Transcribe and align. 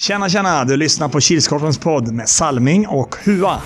Tjena, 0.00 0.28
tjena! 0.28 0.64
Du 0.64 0.76
lyssnar 0.76 1.08
på 1.08 1.20
Kilskorpens 1.20 1.78
podd 1.78 2.12
med 2.12 2.28
Salming 2.28 2.86
och 2.88 3.16
Hua. 3.24 3.60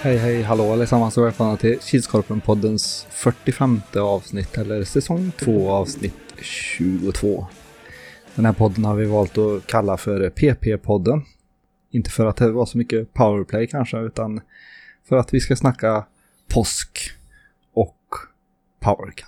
Hej 0.00 0.16
hej 0.16 0.42
hallå 0.42 0.72
allesammans 0.72 1.18
och 1.18 1.24
välkomna 1.24 1.56
till 1.56 1.78
Kilskorpen-poddens 1.80 3.06
45 3.10 3.80
avsnitt 3.96 4.58
eller 4.58 4.84
säsong 4.84 5.32
2 5.38 5.70
avsnitt 5.70 6.14
22. 6.42 7.46
Den 8.34 8.44
här 8.44 8.52
podden 8.52 8.84
har 8.84 8.94
vi 8.94 9.04
valt 9.06 9.38
att 9.38 9.66
kalla 9.66 9.96
för 9.96 10.30
PP-podden. 10.30 11.22
Inte 11.90 12.10
för 12.10 12.26
att 12.26 12.36
det 12.36 12.52
var 12.52 12.66
så 12.66 12.78
mycket 12.78 13.12
powerplay 13.14 13.66
kanske 13.66 13.98
utan 13.98 14.40
för 15.08 15.16
att 15.16 15.34
vi 15.34 15.40
ska 15.40 15.56
snacka 15.56 16.04
påsk 16.54 16.98
och 17.74 17.98
powercup. 18.80 19.26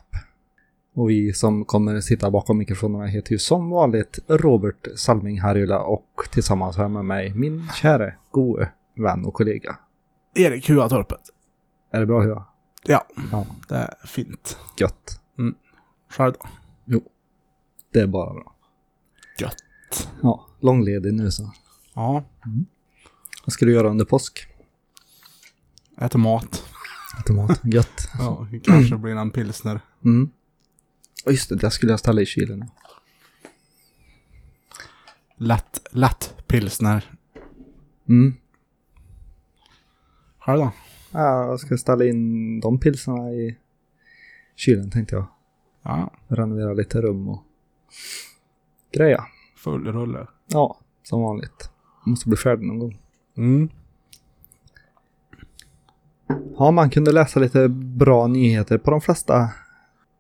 Och 0.95 1.11
vi 1.11 1.33
som 1.33 1.65
kommer 1.65 2.01
sitta 2.01 2.31
bakom 2.31 2.59
mikrofonerna 2.59 3.07
heter 3.07 3.33
ju 3.33 3.39
som 3.39 3.71
vanligt 3.71 4.19
Robert 4.29 4.89
Salming 4.97 5.41
Harjula 5.41 5.81
och 5.81 6.29
tillsammans 6.31 6.77
här 6.77 6.89
med 6.89 7.05
mig 7.05 7.35
min 7.35 7.69
käre, 7.75 8.15
gode 8.31 8.71
vän 8.97 9.25
och 9.25 9.35
kollega 9.35 9.77
Erik 10.35 10.69
Huatorpet. 10.71 11.21
Är 11.91 12.01
det 12.01 12.07
bra 12.07 12.21
Hua? 12.23 12.45
Ja, 12.87 13.07
Ja. 13.33 13.47
det 13.69 13.75
är 13.75 13.95
fint. 14.07 14.59
Gött. 14.79 15.21
Själv 16.11 16.33
då? 16.41 16.49
Jo. 16.85 17.03
Det 17.93 18.01
är 18.01 18.07
bara 18.07 18.33
bra. 18.35 18.54
Gött. 19.39 20.09
Ja, 20.23 20.47
långledig 20.61 21.15
nu 21.15 21.31
så. 21.31 21.53
Ja, 21.95 22.25
Vad 23.45 23.53
ska 23.53 23.65
du 23.67 23.73
göra 23.73 23.89
under 23.91 24.05
påsk? 24.05 24.47
äter 26.01 26.19
mat. 26.19 26.65
Automat. 27.17 27.61
Gött. 27.65 28.09
Ja, 28.19 28.47
kanske 28.65 28.97
blir 28.97 29.17
en 29.17 29.31
pilsner. 29.31 29.81
Mm. 30.05 30.31
Och 31.25 31.33
just 31.33 31.49
det, 31.49 31.57
det 31.57 31.71
skulle 31.71 31.93
jag 31.93 31.99
ställa 32.01 32.21
i 32.21 32.27
kylen. 32.27 32.71
Lätt, 35.37 35.87
lätt 35.91 36.35
pilsner. 36.47 37.13
Mm. 38.09 38.35
Själv 40.39 40.59
då? 40.59 40.73
Ja, 41.13 41.47
jag 41.47 41.61
ska 41.61 41.77
ställa 41.79 42.05
in 42.05 42.61
de 42.61 42.81
pilsarna 42.81 43.31
i 43.33 43.59
kylen 44.57 44.91
tänkte 44.91 45.15
jag. 45.15 45.27
Ja, 45.83 46.13
Renovera 46.29 46.73
lite 46.73 47.01
rum 47.03 47.29
och 47.29 47.43
greja. 48.95 49.25
full 49.57 49.93
rulle. 49.93 50.27
Ja, 50.47 50.77
som 51.03 51.23
vanligt. 51.23 51.71
Måste 52.07 52.29
bli 52.29 52.37
färdig 52.37 52.67
någon 52.67 52.79
gång. 52.79 52.99
Mm. 53.37 53.69
Ja, 56.59 56.71
man 56.71 56.91
kunde 56.91 57.13
läsa 57.13 57.41
lite 57.41 57.69
bra 57.69 58.27
nyheter 58.27 58.79
på 58.79 58.91
de 58.91 59.01
flesta. 59.01 59.49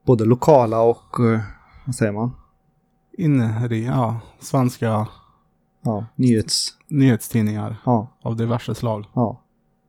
Både 0.06 0.24
lokala 0.24 0.80
och, 0.80 1.20
eh, 1.20 1.40
vad 1.86 1.94
säger 1.94 2.12
man? 2.12 2.30
Inri, 3.18 3.84
ja, 3.86 4.20
svenska 4.40 5.06
Ja, 5.82 6.06
nyhets... 6.14 6.68
nyhetstidningar 6.88 7.76
Ja, 7.84 8.08
av 8.22 8.36
diverse 8.36 8.74
slag. 8.74 9.06
Ja. 9.14 9.40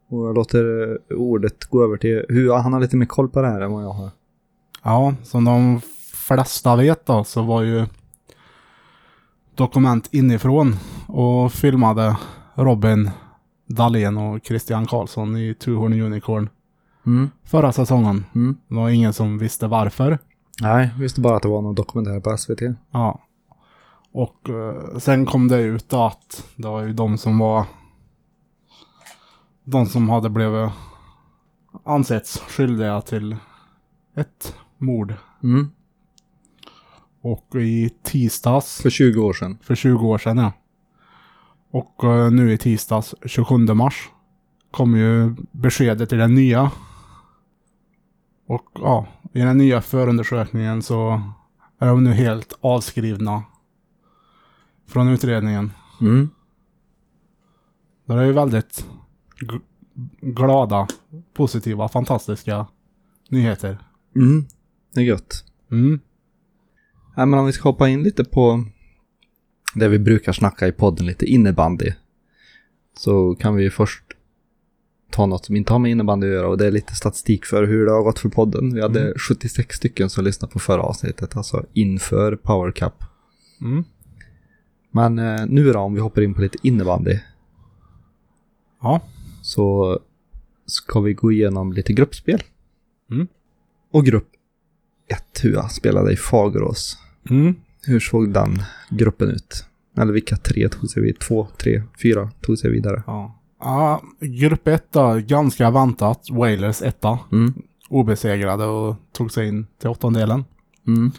Och 0.10 0.28
jag 0.28 0.36
låter 0.36 0.92
eh, 1.12 1.18
ordet 1.18 1.66
gå 1.66 1.84
över 1.84 1.98
till 1.98 2.26
Hua. 2.30 2.58
Han 2.58 2.74
har 2.74 2.80
lite 2.80 2.98
mer 2.98 3.06
koll 3.06 3.30
på 3.30 3.42
det 3.42 3.48
här 3.48 3.62
än 3.62 3.72
vad 3.72 3.84
jag 3.84 3.94
har. 3.94 4.10
Ja, 4.84 5.14
som 5.24 5.46
de 5.46 5.82
flesta 6.14 6.76
vet 6.76 7.06
då 7.06 7.24
så 7.24 7.42
var 7.44 7.62
ju 7.62 7.86
Dokument 9.56 10.14
inifrån 10.14 10.76
och 11.08 11.52
filmade 11.52 12.18
Robin 12.56 13.12
Dahlén 13.68 14.18
och 14.18 14.46
Christian 14.46 14.86
Karlsson 14.86 15.38
i 15.38 15.54
Tuhorn 15.54 16.02
Unicorn 16.02 16.50
Mm. 17.06 17.30
förra 17.44 17.72
säsongen. 17.72 18.26
Mm. 18.36 18.58
Det 18.68 18.76
var 18.76 18.90
ingen 18.90 19.14
som 19.14 19.38
visste 19.38 19.68
varför. 19.68 20.20
Nej, 20.62 20.90
visste 21.00 21.22
bara 21.22 21.36
att 21.36 21.42
det 21.44 21.50
var 21.50 21.62
någon 21.62 21.76
dokumentär 21.76 22.20
på 22.20 22.38
SVT. 22.38 22.62
Ja. 22.92 23.22
Och 24.12 24.50
eh, 24.50 24.98
sen 24.98 25.26
kom 25.26 25.48
det 25.48 25.62
ut 25.62 25.94
att 25.94 26.44
det 26.56 26.68
var 26.68 26.82
ju 26.84 26.94
de 26.94 27.18
som 27.18 27.38
var 27.38 27.66
de 29.64 29.86
som 29.86 30.10
hade 30.10 30.30
blivit 30.30 30.72
ansetts 31.86 32.40
skyldiga 32.40 33.02
till 33.02 33.36
ett 34.16 34.56
mord. 34.78 35.14
Mm. 35.44 35.72
Och 37.26 37.56
i 37.56 37.90
tisdags, 38.04 38.82
För 38.82 38.90
20 38.90 39.22
år 39.22 39.34
sedan. 39.34 39.58
för 39.62 39.76
20 39.76 40.08
år 40.08 40.18
sedan 40.18 40.38
ja. 40.38 40.52
Och 41.72 42.04
eh, 42.04 42.32
nu 42.32 42.54
i 42.54 42.58
tisdags, 42.58 43.16
27 43.26 43.58
mars, 43.58 44.10
kom 44.72 44.96
ju 44.96 45.36
beskedet 45.52 46.14
i 46.14 46.16
den 46.16 46.36
nya. 46.36 46.72
Och 48.48 48.70
ja, 48.74 49.08
i 49.34 49.40
den 49.40 49.58
nya 49.58 49.82
förundersökningen 49.82 50.82
så 50.82 51.22
är 51.80 51.88
de 51.88 52.04
nu 52.04 52.12
helt 52.14 52.54
avskrivna 52.62 53.44
från 54.88 55.08
utredningen. 55.08 55.72
Mm. 56.02 56.30
Det 58.06 58.14
är 58.14 58.24
ju 58.24 58.32
väldigt 58.32 58.88
glada, 60.22 60.88
positiva, 61.34 61.88
fantastiska 61.88 62.68
nyheter. 63.30 63.78
Mm. 64.16 64.46
Det 64.94 65.00
är 65.00 65.06
gött. 65.06 65.44
Mm. 65.72 66.00
Nej, 67.18 67.26
men 67.26 67.40
om 67.40 67.46
vi 67.46 67.52
ska 67.52 67.70
hoppa 67.70 67.90
in 67.90 68.04
lite 68.04 68.24
på 68.24 68.64
det 69.76 69.88
vi 69.88 70.00
brukar 70.00 70.32
snacka 70.34 70.68
i 70.68 70.72
podden, 70.72 71.06
lite 71.06 71.26
innebandy. 71.26 71.92
Så 72.98 73.36
kan 73.36 73.56
vi 73.56 73.70
först 73.70 74.04
ta 75.12 75.26
något 75.26 75.46
som 75.46 75.56
inte 75.56 75.74
har 75.74 75.80
med 75.80 75.92
innebandy 75.92 76.28
att 76.28 76.34
göra 76.34 76.48
och 76.48 76.58
det 76.58 76.68
är 76.68 76.72
lite 76.72 76.96
statistik 76.96 77.46
för 77.46 77.64
hur 77.68 77.86
det 77.86 77.92
har 77.92 78.04
gått 78.04 78.20
för 78.20 78.30
podden. 78.30 78.74
Vi 78.74 78.82
hade 78.82 79.14
76 79.20 79.76
stycken 79.78 80.10
som 80.10 80.24
lyssnade 80.24 80.54
på 80.54 80.60
förra 80.60 80.82
avsnittet, 80.82 81.38
alltså 81.38 81.66
inför 81.74 82.36
Power 82.36 82.72
Cup. 82.72 82.94
Mm. 83.62 83.84
Men 84.92 85.20
eh, 85.20 85.46
nu 85.48 85.72
då, 85.72 85.80
om 85.80 85.94
vi 85.94 86.00
hoppar 86.00 86.22
in 86.22 86.34
på 86.34 86.42
lite 86.42 86.58
innebandy, 86.62 87.20
Ja. 88.82 89.02
så 89.42 90.00
ska 90.66 91.00
vi 91.00 91.14
gå 91.14 91.32
igenom 91.32 91.74
lite 91.74 91.94
gruppspel. 91.94 92.44
Mm. 93.12 93.28
Och 93.92 94.06
grupp 94.06 94.28
1, 95.08 95.40
Hua, 95.44 95.70
spelade 95.70 96.14
i 96.14 96.18
Fagerås. 96.18 96.98
Mm. 97.30 97.56
Hur 97.88 98.00
såg 98.00 98.34
den 98.34 98.62
gruppen 98.90 99.30
ut? 99.30 99.66
Eller 99.98 100.14
vilka 100.14 100.38
tre 100.38 100.70
tog 100.70 100.90
sig 100.90 101.04
vidare? 101.04 101.20
Två, 101.20 101.48
tre, 101.58 101.84
fyra 102.02 102.30
tog 102.42 102.58
sig 102.58 102.72
vidare. 102.72 103.04
Ja. 103.08 103.40
ja. 103.60 104.02
Grupp 104.20 104.68
1 104.68 104.86
då, 104.92 105.22
ganska 105.26 105.72
väntat. 105.72 106.28
Wailers 106.32 106.82
1 106.82 107.04
Mm. 107.32 107.54
Obesegrade 107.90 108.66
och 108.66 108.96
tog 109.12 109.32
sig 109.32 109.48
in 109.48 109.68
till 109.80 109.90
åttondelen. 109.90 110.46
Mm. 110.88 111.12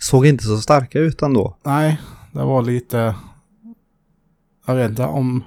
Såg 0.00 0.26
inte 0.26 0.44
så 0.44 0.58
starka 0.58 0.98
ut 0.98 1.22
ändå. 1.22 1.56
Nej, 1.62 2.00
det 2.32 2.44
var 2.44 2.62
lite... 2.62 3.14
Jag 4.66 4.74
vet 4.74 4.90
inte 4.90 5.04
om 5.04 5.44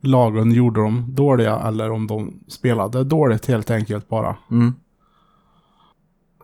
lagen 0.00 0.52
gjorde 0.52 0.80
dem 0.80 1.06
dåliga 1.08 1.58
eller 1.58 1.90
om 1.90 2.06
de 2.06 2.40
spelade 2.48 3.04
dåligt 3.04 3.46
helt 3.46 3.70
enkelt 3.70 4.08
bara. 4.08 4.36
Mm. 4.50 4.74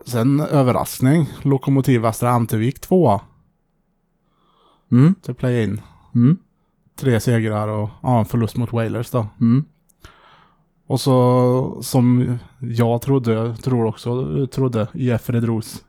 Sen 0.05 0.39
överraskning. 0.39 1.25
Lokomotiv 1.41 2.01
Västra 2.01 2.29
Ämtervik 2.29 2.79
2 2.81 3.21
Mm. 4.91 5.15
till 5.21 5.33
play-in. 5.35 5.81
Mm. 6.15 6.37
Tre 6.95 7.19
segrar 7.19 7.67
och 7.67 7.89
ja, 8.03 8.19
en 8.19 8.25
förlust 8.25 8.57
mot 8.57 8.73
Wailers 8.73 9.11
då. 9.11 9.27
Mm. 9.41 9.65
Och 10.87 11.01
så 11.01 11.79
som 11.81 12.37
jag 12.59 13.01
trodde, 13.01 13.55
tror 13.57 13.85
också, 13.85 14.47
trodde 14.47 14.87
IF 14.93 15.29
Redros 15.29 15.83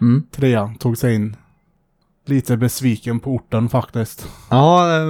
Mm. 0.00 0.22
trea 0.30 0.74
tog 0.78 0.98
sig 0.98 1.14
in. 1.14 1.36
Lite 2.26 2.56
besviken 2.56 3.20
på 3.20 3.30
orten 3.34 3.68
faktiskt. 3.68 4.28
Ja, 4.50 4.86
det 4.98 5.04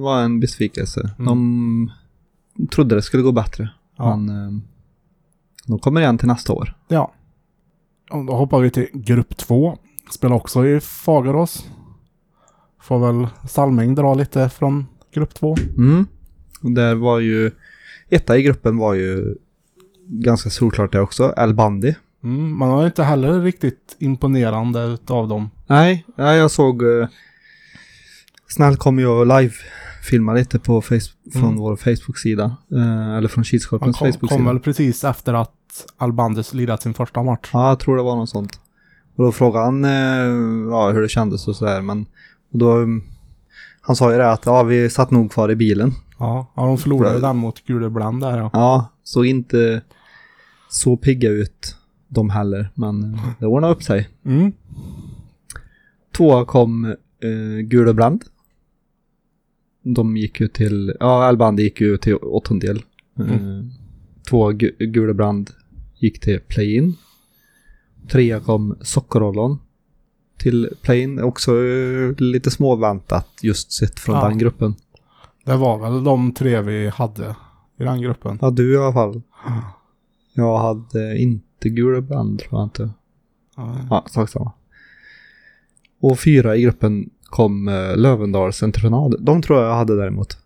var 0.00 0.22
en 0.22 0.40
besvikelse. 0.40 1.10
De 1.18 1.90
trodde 2.70 2.94
det 2.94 3.02
skulle 3.02 3.22
gå 3.22 3.32
bättre. 3.32 3.70
Ja. 3.96 4.16
Men 4.16 4.46
eh, 4.46 4.60
de 5.66 5.78
kommer 5.78 6.00
igen 6.00 6.18
till 6.18 6.28
nästa 6.28 6.52
år. 6.52 6.76
Ja. 6.88 7.12
Då 8.14 8.34
hoppar 8.34 8.60
vi 8.60 8.70
till 8.70 8.88
grupp 8.92 9.36
två. 9.36 9.78
Spelar 10.10 10.36
också 10.36 10.66
i 10.66 10.80
Fagerås. 10.80 11.66
Får 12.80 12.98
väl 12.98 13.28
Salming 13.48 13.94
dra 13.94 14.14
lite 14.14 14.48
från 14.48 14.86
grupp 15.14 15.34
två. 15.34 15.56
Mm. 15.76 16.06
Där 16.60 16.94
var 16.94 17.18
ju, 17.18 17.50
etta 18.08 18.38
i 18.38 18.42
gruppen 18.42 18.76
var 18.76 18.94
ju 18.94 19.34
ganska 20.06 20.50
solklart 20.50 20.92
det 20.92 21.00
också, 21.00 21.34
El 21.36 21.54
Bandi. 21.54 21.94
Mm, 22.24 22.58
man 22.58 22.68
var 22.68 22.86
inte 22.86 23.02
heller 23.02 23.40
riktigt 23.40 23.96
imponerande 23.98 24.82
utav 24.82 25.28
dem. 25.28 25.50
Nej, 25.66 26.04
ja, 26.16 26.34
jag 26.34 26.50
såg... 26.50 26.82
Uh, 26.82 27.08
Snäll 28.48 28.76
kom 28.76 28.98
ju 28.98 29.06
och 29.06 29.26
live-filma 30.04 30.32
lite 30.34 30.58
på 30.58 30.80
face- 30.82 31.14
från 31.32 31.42
Mm. 31.44 31.56
vår 31.56 31.76
Facebook-sida. 31.76 32.56
eh, 32.72 33.16
eller 33.16 33.28
från 33.28 33.44
Kilskorpens 33.44 33.98
Facebook-sida. 33.98 34.28
kom 34.28 34.44
väl 34.44 34.60
precis 34.60 35.04
efter 35.04 35.34
att 35.34 35.50
Albandus 35.98 36.54
lirat 36.54 36.82
sin 36.82 36.94
första 36.94 37.22
match. 37.22 37.50
Ja, 37.52 37.68
jag 37.68 37.78
tror 37.78 37.96
det 37.96 38.02
var 38.02 38.16
något 38.16 38.28
sånt. 38.28 38.60
Och 39.16 39.24
då 39.24 39.32
frågade 39.32 39.64
han 39.64 39.84
eh, 39.84 40.70
ja, 40.70 40.90
hur 40.92 41.02
det 41.02 41.08
kändes 41.08 41.48
och 41.48 41.56
sådär. 41.56 41.82
Men 41.82 42.06
och 42.52 42.58
då, 42.58 42.76
han 43.80 43.96
sa 43.96 44.12
ju 44.12 44.18
det 44.18 44.30
att 44.32 44.46
ja, 44.46 44.62
vi 44.62 44.90
satt 44.90 45.10
nog 45.10 45.32
kvar 45.32 45.50
i 45.50 45.56
bilen. 45.56 45.92
Ja, 46.18 46.52
ja 46.56 46.62
de 46.66 46.78
förlorade 46.78 47.20
den 47.20 47.36
mot 47.36 47.64
Gulebrand 47.66 48.20
där 48.20 48.38
ja. 48.38 48.50
Ja, 48.52 48.88
såg 49.04 49.26
inte 49.26 49.82
så 50.70 50.96
pigga 50.96 51.28
ut 51.30 51.76
de 52.08 52.30
heller. 52.30 52.70
Men 52.74 53.14
eh, 53.14 53.20
det 53.38 53.46
ordnade 53.46 53.74
upp 53.74 53.82
sig. 53.82 54.08
Mm. 54.24 54.52
Tvåa 56.16 56.44
kom 56.44 56.84
eh, 56.84 57.60
Gulebrand. 57.64 58.24
De 59.86 60.16
gick 60.16 60.40
ju 60.40 60.48
till, 60.48 60.96
ja 61.00 61.28
Elband 61.28 61.60
gick 61.60 61.80
ju 61.80 61.96
till 61.96 62.14
åttondel. 62.16 62.82
Eh, 63.18 63.26
tvåa 64.28 64.52
Gu- 64.52 64.86
Gulebrand 64.86 65.50
gick 65.98 66.20
till 66.20 66.40
play-in. 66.40 66.96
Trea 68.08 68.40
kom 68.40 68.76
Sockerollon 68.80 69.58
till 70.38 70.68
play-in. 70.82 71.22
Också 71.22 71.64
eh, 71.64 72.14
lite 72.18 72.50
småväntat 72.50 73.28
just 73.42 73.72
sett 73.72 74.00
från 74.00 74.14
Ja. 74.16 74.28
den 74.28 74.38
gruppen. 74.38 74.74
Det 75.44 75.56
var 75.56 75.78
väl 75.90 76.04
de 76.04 76.32
tre 76.32 76.60
vi 76.60 76.88
hade 76.88 77.36
i 77.78 77.84
den 77.84 78.00
gruppen. 78.02 78.38
Ja, 78.40 78.50
du 78.50 78.74
i 78.74 78.76
alla 78.76 78.92
fall. 78.92 79.22
Jag 80.34 80.58
hade 80.58 81.18
inte 81.18 81.68
Gulebrand 81.68 82.38
tror 82.38 82.60
jag 82.60 82.66
inte. 82.66 82.90
Ja. 83.56 83.76
Ja, 83.90 84.04
sak 84.10 84.28
samma. 84.28 84.52
Och 86.00 86.18
fyra 86.20 86.56
i 86.56 86.62
gruppen 86.62 87.10
kom 87.34 87.68
eh, 87.68 87.96
Lövendals 87.96 88.62
entreprenad. 88.62 89.16
De 89.20 89.42
tror 89.42 89.60
jag 89.60 89.70
jag 89.70 89.76
hade 89.76 89.96
däremot. 89.96 90.38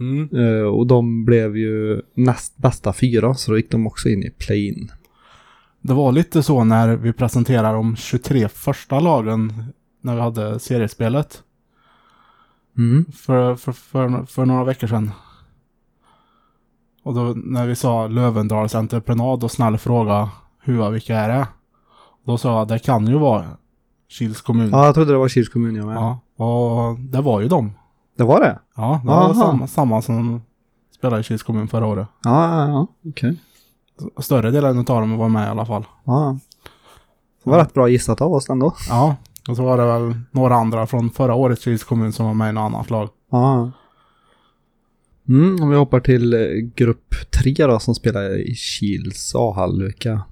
Mm. 0.00 0.28
Eh, 0.32 0.62
och 0.62 0.86
de 0.86 1.24
blev 1.24 1.56
ju 1.56 2.02
näst 2.14 2.56
bästa 2.56 2.92
fyra, 2.92 3.34
så 3.34 3.50
då 3.50 3.56
gick 3.56 3.70
de 3.70 3.86
också 3.86 4.08
in 4.08 4.22
i 4.22 4.30
play-in. 4.30 4.90
Det 5.80 5.94
var 5.94 6.12
lite 6.12 6.42
så 6.42 6.64
när 6.64 6.96
vi 6.96 7.12
presenterade 7.12 7.76
de 7.76 7.96
23 7.96 8.48
första 8.48 9.00
lagen 9.00 9.64
när 10.00 10.14
vi 10.14 10.20
hade 10.20 10.58
seriespelet. 10.58 11.42
Mm. 12.78 13.04
För, 13.12 13.56
för, 13.56 13.72
för, 13.72 14.26
för 14.26 14.46
några 14.46 14.64
veckor 14.64 14.86
sedan. 14.86 15.10
Och 17.02 17.14
då 17.14 17.34
när 17.36 17.66
vi 17.66 17.76
sa 17.76 18.06
Lövendals 18.06 18.74
entreprenad 18.74 19.44
och 19.44 19.50
snäll 19.50 19.78
fråga 19.78 20.30
hur 20.62 20.90
vilka 20.90 21.16
är 21.16 21.28
det? 21.28 21.48
Då 22.24 22.38
sa 22.38 22.58
jag 22.58 22.68
det 22.68 22.78
kan 22.78 23.06
ju 23.06 23.18
vara 23.18 23.46
Kils 24.08 24.40
kommun. 24.40 24.70
Ja, 24.70 24.86
jag 24.86 24.94
trodde 24.94 25.12
det 25.12 25.18
var 25.18 25.28
Kils 25.28 25.48
kommun 25.48 25.74
jag 25.74 25.86
med. 25.86 25.96
Ja, 25.96 26.20
och 26.36 26.98
det 26.98 27.20
var 27.20 27.40
ju 27.40 27.48
de. 27.48 27.72
Det 28.16 28.24
var 28.24 28.40
det? 28.40 28.58
Ja, 28.76 29.00
det 29.02 29.08
var 29.08 29.14
Aha. 29.14 29.34
samma, 29.34 29.66
samma 29.66 30.02
som 30.02 30.42
spelade 30.96 31.20
i 31.20 31.24
Kils 31.24 31.42
kommun 31.42 31.68
förra 31.68 31.86
året. 31.86 32.08
Ja, 32.24 32.58
ja, 32.58 32.68
ja. 32.68 32.86
Okej. 33.10 33.36
Större 34.18 34.50
delen 34.50 34.78
av 34.78 34.84
dem 34.84 35.16
var 35.16 35.28
med 35.28 35.46
i 35.46 35.50
alla 35.50 35.66
fall. 35.66 35.84
Ja. 36.04 36.38
Det 37.44 37.50
var 37.50 37.58
rätt 37.58 37.74
bra 37.74 37.88
gissat 37.88 38.20
av 38.20 38.32
oss 38.32 38.50
ändå. 38.50 38.74
Ja, 38.88 39.16
och 39.48 39.56
så 39.56 39.62
var 39.62 39.76
det 39.76 39.86
väl 39.86 40.20
några 40.30 40.54
andra 40.54 40.86
från 40.86 41.10
förra 41.10 41.34
årets 41.34 41.62
Kils 41.62 41.84
kommun 41.84 42.12
som 42.12 42.26
var 42.26 42.34
med 42.34 42.50
i 42.50 42.52
något 42.52 42.62
annat 42.62 42.90
lag. 42.90 43.08
Ja. 43.30 43.70
Mm, 45.28 45.62
om 45.62 45.70
vi 45.70 45.76
hoppar 45.76 46.00
till 46.00 46.34
eh, 46.34 46.40
grupp 46.74 47.14
tre 47.30 47.66
då 47.66 47.78
som 47.78 47.94
spelar 47.94 48.38
i 48.38 48.54
Kils 48.54 49.32
A-hall. 49.34 49.82
Vilka 49.82 50.22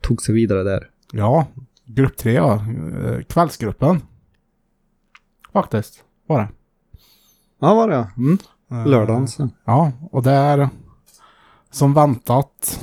tog 0.00 0.22
sig 0.22 0.34
vidare 0.34 0.62
där? 0.62 0.90
Ja, 1.12 1.46
grupp 1.84 2.16
tre 2.16 2.32
ja. 2.32 2.54
Eh, 2.54 3.22
Kvällsgruppen. 3.28 4.00
Faktiskt, 5.52 6.04
var 6.26 6.38
det. 6.38 6.48
Ja, 7.60 7.74
var 7.74 7.88
det. 7.88 8.08
Mm. 8.16 8.38
Eh, 8.70 8.86
Lördagens. 8.86 9.38
Ja, 9.64 9.92
och 10.10 10.22
där 10.22 10.68
som 11.70 11.94
väntat 11.94 12.80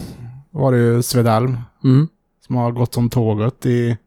var 0.51 0.71
det 0.71 0.77
ju 0.77 1.03
Svedalm 1.03 1.57
Mm. 1.83 2.07
som 2.45 2.55
har 2.55 2.71
gått 2.71 2.93
som 2.93 3.09
tåget 3.09 3.65
i 3.65 3.97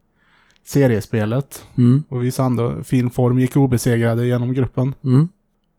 seriespelet. 0.65 1.65
Mm. 1.79 2.03
Och 2.09 2.25
visade 2.25 2.47
ändå 2.47 2.85
fin 2.85 3.11
form, 3.11 3.39
gick 3.39 3.57
obesegrade 3.57 4.27
genom 4.27 4.53
gruppen. 4.55 4.95
Mm. 5.05 5.29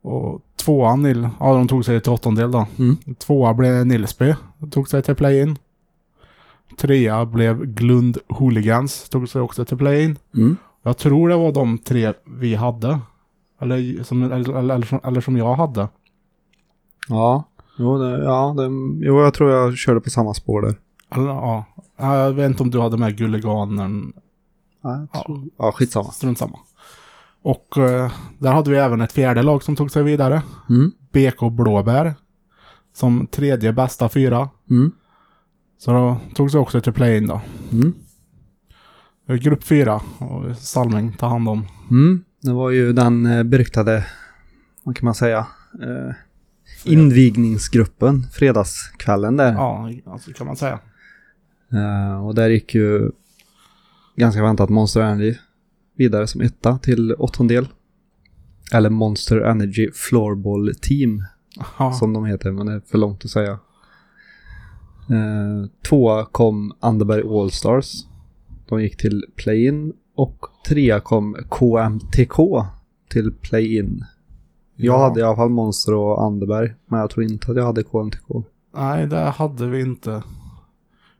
Och 0.02 0.42
tvåan, 0.56 1.02
Nil, 1.04 1.30
ja 1.40 1.54
de 1.54 1.68
tog 1.68 1.86
sig 1.86 2.02
till 2.02 2.12
åttondel 2.12 2.52
då. 2.52 2.68
Mm. 2.80 2.98
Tvåa 3.18 3.54
blev 3.54 3.86
Nilsby, 3.86 4.36
tog 4.72 4.90
sig 4.90 5.04
till 5.04 5.16
play-in. 5.16 5.58
Trea 6.78 7.26
blev 7.26 7.66
Glund 7.66 8.18
Hooligans, 8.30 9.10
tog 9.10 9.30
sig 9.30 9.42
också 9.42 9.66
till 9.66 9.78
play-in. 9.78 10.18
Mm. 10.36 10.58
Jag 10.84 10.98
tror 10.98 11.30
det 11.30 11.36
var 11.36 11.52
de 11.52 11.78
tre 11.78 12.14
vi 12.26 12.56
hade. 12.56 13.00
Eller 13.62 14.04
som, 14.04 14.24
eller, 14.24 14.36
eller, 14.58 14.76
eller, 14.76 14.86
som, 14.86 15.00
eller 15.04 15.22
som 15.22 15.38
jag 15.38 15.56
hade. 15.56 15.88
Ja. 17.08 17.44
Jo, 17.78 17.98
det, 17.98 18.24
ja 18.24 18.56
det, 18.58 18.66
jo, 19.06 19.22
jag 19.22 19.34
tror 19.34 19.52
jag 19.52 19.78
körde 19.78 20.02
på 20.02 20.10
samma 20.10 20.34
spår 20.34 20.62
där. 20.62 20.76
Eller, 21.16 21.28
ja. 21.28 21.66
Jag 21.98 22.34
vet 22.34 22.50
inte 22.50 22.64
om 22.64 22.70
du 22.72 22.82
hade 22.82 22.98
med 22.98 23.18
Gulliganen. 23.18 24.14
Ja, 24.82 25.08
Ja. 25.14 25.26
ja 25.58 25.72
skitsamma. 25.72 26.12
Strunt 26.12 26.38
samma. 26.38 26.60
Och 27.42 27.78
eh, 27.78 28.12
där 28.38 28.52
hade 28.52 28.72
vi 28.72 28.78
även 28.78 29.02
ett 29.02 29.12
fjärde 29.12 29.44
lag 29.44 29.64
som 29.64 29.76
tog 29.76 29.92
sig 29.92 30.04
vidare. 30.04 30.42
Mm. 30.70 30.92
BK 31.12 31.52
Blåbär. 31.52 32.14
Som 32.94 33.28
tredje 33.28 33.74
bästa 33.74 34.10
fyra. 34.10 34.50
Mm. 34.70 34.92
Så 35.78 35.92
då 35.92 36.18
tog 36.36 36.52
sig 36.52 36.60
också 36.60 36.82
till 36.82 36.94
play-in 36.94 37.28
då. 37.28 37.42
Mm. 37.72 37.94
Eh, 39.30 39.36
Grupp 39.36 39.64
fyra. 39.64 40.02
Och 40.20 40.58
Salming 40.58 41.14
tar 41.14 41.30
hand 41.30 41.50
om. 41.50 41.68
Mm. 41.92 42.24
Det 42.42 42.54
var 42.54 42.70
ju 42.70 42.94
den 42.94 43.26
eh, 43.26 43.44
beryktade, 43.44 44.06
vad 44.84 44.96
kan 44.96 45.06
man 45.06 45.16
säga, 45.16 45.48
eh, 45.82 46.14
invigningsgruppen, 46.84 48.24
fredagskvällen 48.32 49.38
där. 49.38 49.54
Ja, 49.54 49.92
alltså 50.06 50.32
kan 50.34 50.48
man 50.48 50.56
säga. 50.56 50.80
Eh, 51.72 52.26
och 52.26 52.36
där 52.36 52.50
gick 52.50 52.76
ju 52.76 53.12
ganska 54.16 54.44
väntat 54.44 54.70
Monster 54.70 55.02
Energy 55.02 55.36
vidare 55.96 56.28
som 56.28 56.42
etta 56.42 56.78
till 56.78 57.14
åttondel. 57.14 57.68
Eller 58.74 58.90
Monster 58.90 59.38
Energy 59.42 59.92
Floorball 59.94 60.74
Team 60.82 61.24
Ja, 61.80 61.94
som 61.94 62.14
de 62.14 62.26
heter, 62.26 62.52
men 62.52 62.66
det 62.66 62.74
är 62.74 62.80
för 62.80 62.98
långt 62.98 63.26
att 63.26 63.32
säga. 63.32 63.52
Eh, 65.10 65.70
tvåa 65.88 66.26
kom 66.26 66.74
Anderberg 66.80 67.24
Allstars. 67.28 68.06
De 68.70 68.82
gick 68.82 68.98
till 68.98 69.26
play-in. 69.36 69.94
Och 70.16 70.46
trea 70.68 71.00
kom 71.00 71.36
KMTK 71.50 72.66
till 73.10 73.32
play-in. 73.32 74.06
Jag 74.76 74.94
Ja. 75.00 75.04
hade 75.08 75.20
i 75.20 75.24
alla 75.24 75.36
fall 75.36 75.50
Monster 75.50 75.94
och 75.94 76.24
Anderberg, 76.24 76.74
men 76.86 77.00
jag 77.00 77.10
tror 77.10 77.24
inte 77.26 77.52
att 77.52 77.58
jag 77.58 77.66
hade 77.66 77.84
KMTK. 77.84 78.44
Nej, 78.76 79.08
det 79.08 79.20
hade 79.30 79.68
vi 79.68 79.82
inte. 79.82 80.24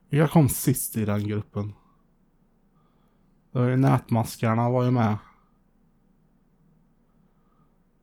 Jag 0.10 0.32
kom 0.32 0.50
sist 0.50 0.98
i 0.98 1.06
den 1.06 1.28
gruppen. 1.28 1.74
Det 3.54 3.60
var 3.60 3.70
ju 3.70 3.78
nätmaskarna 3.78 4.70
var 4.70 4.84
ju 4.84 4.92
med. 4.92 5.18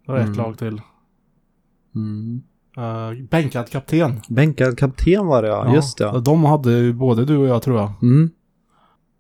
Det 0.07 0.13
var 0.13 0.19
ett 0.19 0.25
Mm. 0.27 0.39
lag 0.39 0.59
till. 0.59 0.81
Mm. 1.95 2.43
Uh, 2.79 3.29
bänkad 3.29 3.69
kapten. 3.71 4.21
Bänkad 4.29 4.79
kapten 4.79 5.27
var 5.27 5.43
det 5.43 5.49
ja, 5.49 5.75
just 5.75 5.99
det. 5.99 6.05
Ja. 6.05 6.19
De 6.19 6.45
hade 6.45 6.73
ju 6.73 6.93
både 6.93 7.25
du 7.25 7.37
och 7.37 7.47
jag 7.47 7.63
tror 7.63 7.79
jag. 7.79 7.93
Mm. 8.03 8.31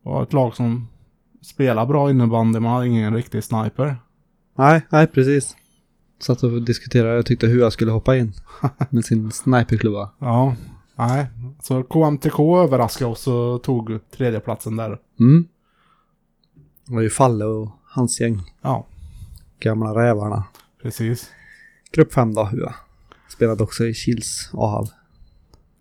Var 0.07 0.23
ett 0.23 0.33
lag 0.33 0.55
som 0.57 0.89
spelar 1.43 1.87
bra 1.87 2.11
innebandy 2.11 2.61
men 2.61 2.71
hade 2.71 2.87
ingen 2.87 3.15
riktig 3.15 3.45
sniper. 3.45 3.97
Nej, 4.59 4.87
nej 4.91 5.07
precis. 5.07 5.57
Satt 6.21 6.43
och 6.43 6.63
diskuterade, 6.63 7.15
jag 7.15 7.27
tyckte 7.27 7.47
hur 7.47 7.61
jag 7.61 7.73
skulle 7.73 7.91
hoppa 7.93 8.17
in 8.17 8.33
med 8.91 9.05
sin 9.05 9.33
sniperklubba. 9.33 10.11
Ja, 10.19 10.57
nej. 10.97 11.27
Så 11.63 11.83
KMTK 11.83 12.39
överraskade 12.41 13.11
oss 13.11 13.27
och 13.27 13.63
tog 13.63 14.11
tredjeplatsen 14.11 14.77
där. 14.77 14.99
Mm. 15.21 15.49
Det 16.87 16.95
var 16.95 17.03
ju 17.03 17.11
Falle 17.11 17.45
och 17.45 17.69
hans 17.85 18.21
gäng. 18.21 18.41
Ja, 18.63 18.87
Gamla 19.61 19.95
rävarna. 19.95 20.45
precis. 20.83 21.31
Grupp 21.93 22.13
5 22.13 22.35
då, 22.35 22.45
Hua. 22.45 22.75
Spelade 23.29 23.63
också 23.63 23.87
i 23.87 23.95
Kils 23.95 24.51
A-hall. 24.53 24.89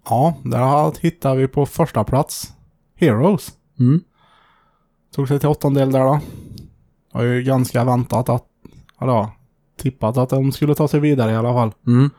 Ja, 0.09 0.37
där 0.43 1.01
hittar 1.01 1.35
vi 1.35 1.47
på 1.47 1.65
första 1.65 2.03
plats 2.03 2.53
Heroes. 2.95 3.53
Mm. 3.79 4.01
Tog 5.15 5.27
sig 5.27 5.39
till 5.39 5.49
åttondel 5.49 5.91
där 5.91 5.99
då. 6.05 6.19
Var 7.13 7.23
ju 7.23 7.43
ganska 7.43 7.83
väntat 7.83 8.29
att, 8.29 8.45
eller 9.01 9.27
tippat 9.77 10.17
att 10.17 10.29
de 10.29 10.51
skulle 10.51 10.75
ta 10.75 10.87
sig 10.87 10.99
vidare 10.99 11.31
i 11.31 11.35
alla 11.35 11.53
fall. 11.53 11.71
Mm. 11.87 12.09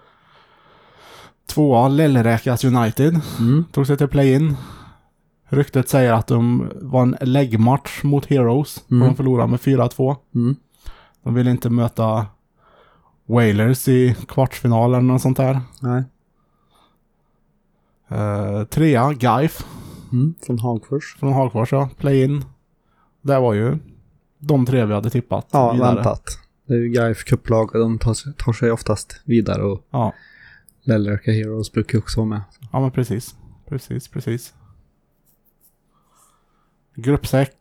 Tvåa 1.48 1.88
Lellräkas 1.88 2.64
United. 2.64 3.20
Mm. 3.40 3.64
Tog 3.72 3.86
sig 3.86 3.96
till 3.98 4.08
play-in. 4.08 4.56
Ryktet 5.48 5.88
säger 5.88 6.12
att 6.12 6.26
de 6.26 6.70
var 6.82 7.02
en 7.02 7.16
läggmatch 7.20 8.02
mot 8.02 8.26
Heroes. 8.26 8.76
Och 8.86 8.92
Mm. 8.92 9.08
de 9.08 9.16
förlorade 9.16 9.50
med 9.50 9.60
4-2. 9.60 10.16
Mm. 10.34 10.56
De 11.22 11.34
ville 11.34 11.50
inte 11.50 11.70
möta 11.70 12.26
Wailers 13.26 13.88
i 13.88 14.16
kvartsfinal 14.28 14.90
eller 14.90 15.02
något 15.02 15.22
sånt 15.22 15.36
där. 15.36 15.60
Nej. 15.80 16.04
Uh, 18.12 18.64
trea, 18.64 19.12
Gaif 19.12 19.64
Mm. 20.12 20.34
Från 20.46 20.58
Hagfors. 20.58 21.16
från 21.20 21.32
Hagfors, 21.32 21.72
ja. 21.72 21.88
Play-in. 21.98 22.44
Det 23.26 23.38
var 23.40 23.54
ju 23.54 23.78
de 24.38 24.66
tre 24.66 24.84
vi 24.84 24.94
hade 24.94 25.10
tippat 25.10 25.48
Ja, 25.52 25.72
vidare. 25.72 25.94
väntat. 25.94 26.38
Det 26.66 26.74
är 26.74 26.78
ju 26.78 26.88
Gaif 26.88 27.24
kupplag 27.24 27.74
och 27.74 27.80
de 27.80 27.98
tar 27.98 28.14
sig, 28.14 28.32
tar 28.38 28.52
sig 28.52 28.70
oftast 28.70 29.20
vidare 29.24 29.62
och 29.62 29.86
Ja. 29.90 30.12
Lellröka 30.82 31.32
Heroes 31.32 31.72
brukar 31.72 31.94
ju 31.94 31.98
också 31.98 32.20
vara 32.20 32.28
med. 32.28 32.40
ja, 32.72 32.80
men 32.80 32.90
precis. 32.90 33.34
Precis, 33.68 34.08
precis. 34.08 34.54
Grupp 36.94 37.26
6. 37.26 37.52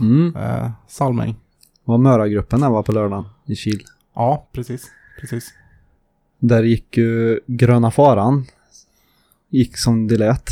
Mm. 0.00 0.36
Eh, 0.36 0.70
Salming. 0.88 1.36
var 1.84 1.98
Möragruppen 1.98 2.60
där 2.60 2.68
var 2.70 2.82
på 2.82 2.92
lördagen 2.92 3.24
i 3.46 3.54
Kil. 3.56 3.82
Ja, 4.14 4.48
precis. 4.52 4.90
Precis. 5.20 5.54
Där 6.38 6.62
gick 6.62 6.96
ju 6.96 7.40
Gröna 7.46 7.90
Faran. 7.90 8.46
Gick 9.48 9.76
som 9.78 10.08
det 10.08 10.16
lät. 10.16 10.50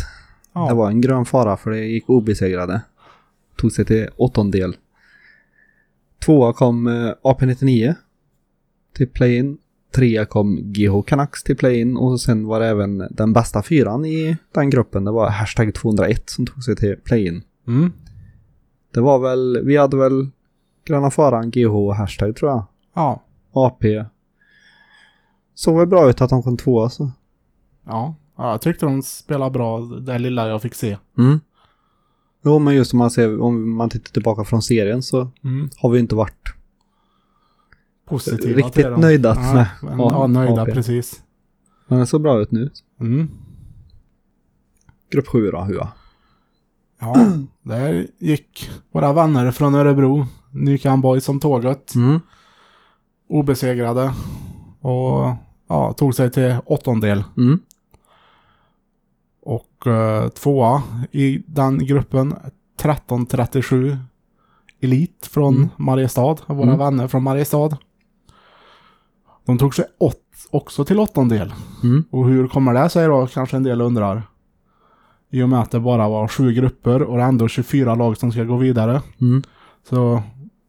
Ja. 0.53 0.69
Det 0.69 0.75
var 0.75 0.89
en 0.91 1.01
grön 1.01 1.25
fara 1.25 1.57
för 1.57 1.71
det 1.71 1.85
gick 1.85 2.09
obesegrade. 2.11 2.81
Tog 3.59 3.73
sig 3.73 3.85
till 3.85 4.09
åttondel. 4.17 4.77
Tvåa 6.25 6.53
kom 6.53 6.87
eh, 6.87 7.13
AP99 7.23 7.95
till 8.97 9.09
play-in. 9.09 9.59
Trea 9.95 10.25
kom 10.25 10.73
GH 10.73 11.03
Canucks 11.07 11.43
till 11.43 11.57
play-in 11.57 11.97
och 11.97 12.21
sen 12.21 12.47
var 12.47 12.61
det 12.61 12.67
även 12.67 12.99
den 13.11 13.33
bästa 13.33 13.63
fyran 13.63 14.05
i 14.05 14.37
den 14.55 14.71
gruppen. 14.71 15.05
Det 15.05 15.11
var 15.11 15.31
hashtag 15.31 15.75
201 15.75 16.31
som 16.31 16.47
tog 16.47 16.65
sig 16.65 16.77
till 16.77 16.97
play-in. 16.97 17.43
Mm. 17.67 17.93
Det 18.95 19.01
var 19.01 19.19
väl, 19.19 19.65
vi 19.65 19.77
hade 19.77 19.97
väl 19.97 20.29
Gröna 20.85 21.11
Faran, 21.11 21.51
GH 21.51 21.75
och 21.75 21.97
hashtag 21.97 22.37
tror 22.37 22.51
jag. 22.51 22.65
Ja. 22.95 23.23
AP. 23.53 24.05
Såg 25.55 25.79
väl 25.79 25.87
bra 25.87 26.11
ut 26.11 26.21
att 26.21 26.31
de 26.31 26.43
kom 26.43 26.57
tvåa 26.57 26.91
så. 26.91 27.11
Ja. 27.87 28.15
ja. 28.37 28.51
Jag 28.51 28.61
tyckte 28.61 28.87
de 28.87 29.03
spelade 29.03 29.51
bra 29.51 29.81
det 29.81 30.19
lilla 30.19 30.49
jag 30.49 30.63
fick 30.63 30.75
se. 30.75 30.97
Mm. 31.19 31.41
Jo, 32.49 32.59
men 32.59 32.75
just 32.75 32.93
om 32.93 32.99
man 32.99 33.11
ser, 33.11 33.41
om 33.41 33.77
man 33.77 33.91
tittar 33.91 34.11
tillbaka 34.13 34.45
från 34.45 34.63
serien 34.63 35.03
så 35.03 35.31
Mm. 35.45 35.71
har 35.77 35.91
vi 35.91 35.99
inte 35.99 36.15
varit 36.15 36.55
Positiva 38.09 38.57
Riktigt 38.59 38.99
nöjda 38.99 39.37
Ja, 39.83 39.89
ja, 39.99 40.27
nöjda 40.27 40.63
AP. 40.63 40.73
precis. 40.73 41.23
Men 41.89 41.99
det 41.99 42.07
såg 42.07 42.21
bra 42.23 42.41
ut 42.41 42.51
nu. 42.51 42.71
Mm. 43.01 43.29
Grupp 45.11 45.27
7 45.29 45.51
då, 45.51 45.61
Hua. 45.61 45.89
Ja, 47.01 47.27
där 47.63 48.07
gick 48.19 48.71
våra 48.93 49.13
vänner 49.13 49.51
från 49.51 49.75
Örebro, 49.75 50.27
Nykan 50.51 51.01
Boys 51.01 51.25
som 51.25 51.41
tåget, 51.41 51.95
Mm. 51.95 52.21
obesegrade 53.29 54.13
och 54.81 55.31
ja, 55.69 55.93
tog 55.97 56.15
sig 56.15 56.31
till 56.31 56.57
åttondel. 56.67 57.25
Mm. 57.37 57.61
Och 59.49 59.87
eh, 59.87 60.29
tvåa 60.29 60.83
i 61.11 61.43
den 61.47 61.79
gruppen 61.79 62.33
1337 62.33 63.97
Elit 64.81 65.29
från 65.33 65.55
Mm. 65.57 65.69
Mariestad, 65.77 66.37
våra 66.47 66.63
Mm. 66.67 66.79
vänner 66.79 67.09
från 67.09 67.23
Mariestad. 67.23 67.77
De 69.45 69.59
tog 69.59 69.75
sig 69.75 69.85
åt, 69.99 70.21
också 70.51 70.85
till 70.85 71.01
åttondel. 71.01 71.55
Mm. 71.83 72.05
Och 72.11 72.27
hur 72.29 72.49
kommer 72.49 72.75
det 72.75 72.89
sig 72.89 73.07
då, 73.07 73.27
kanske 73.27 73.57
en 73.57 73.63
del 73.63 73.81
undrar. 73.81 74.23
I 75.31 75.43
och 75.43 75.49
med 75.49 75.61
att 75.61 75.71
det 75.71 75.81
bara 75.81 76.09
var 76.09 76.29
sju 76.29 76.53
grupper 76.53 77.03
och 77.03 77.17
det 77.17 77.23
är 77.23 77.29
ändå 77.29 77.49
24 77.49 77.95
lag 77.95 78.17
som 78.17 78.33
ska 78.33 78.45
gå 78.45 78.57
vidare. 78.57 79.03
Mm. 79.21 79.43
Så 79.89 80.23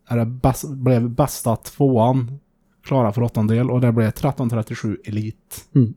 är 0.08 0.18
det 0.18 0.26
bäst, 0.26 0.70
blev 0.70 1.10
bästa 1.10 1.56
tvåan 1.56 2.40
klara 2.84 3.12
för 3.12 3.24
åttondel 3.24 3.72
och 3.72 3.82
det 3.82 3.92
blev 3.92 4.08
1337 4.08 4.98
Elit. 5.06 5.68
Mm. 5.76 5.94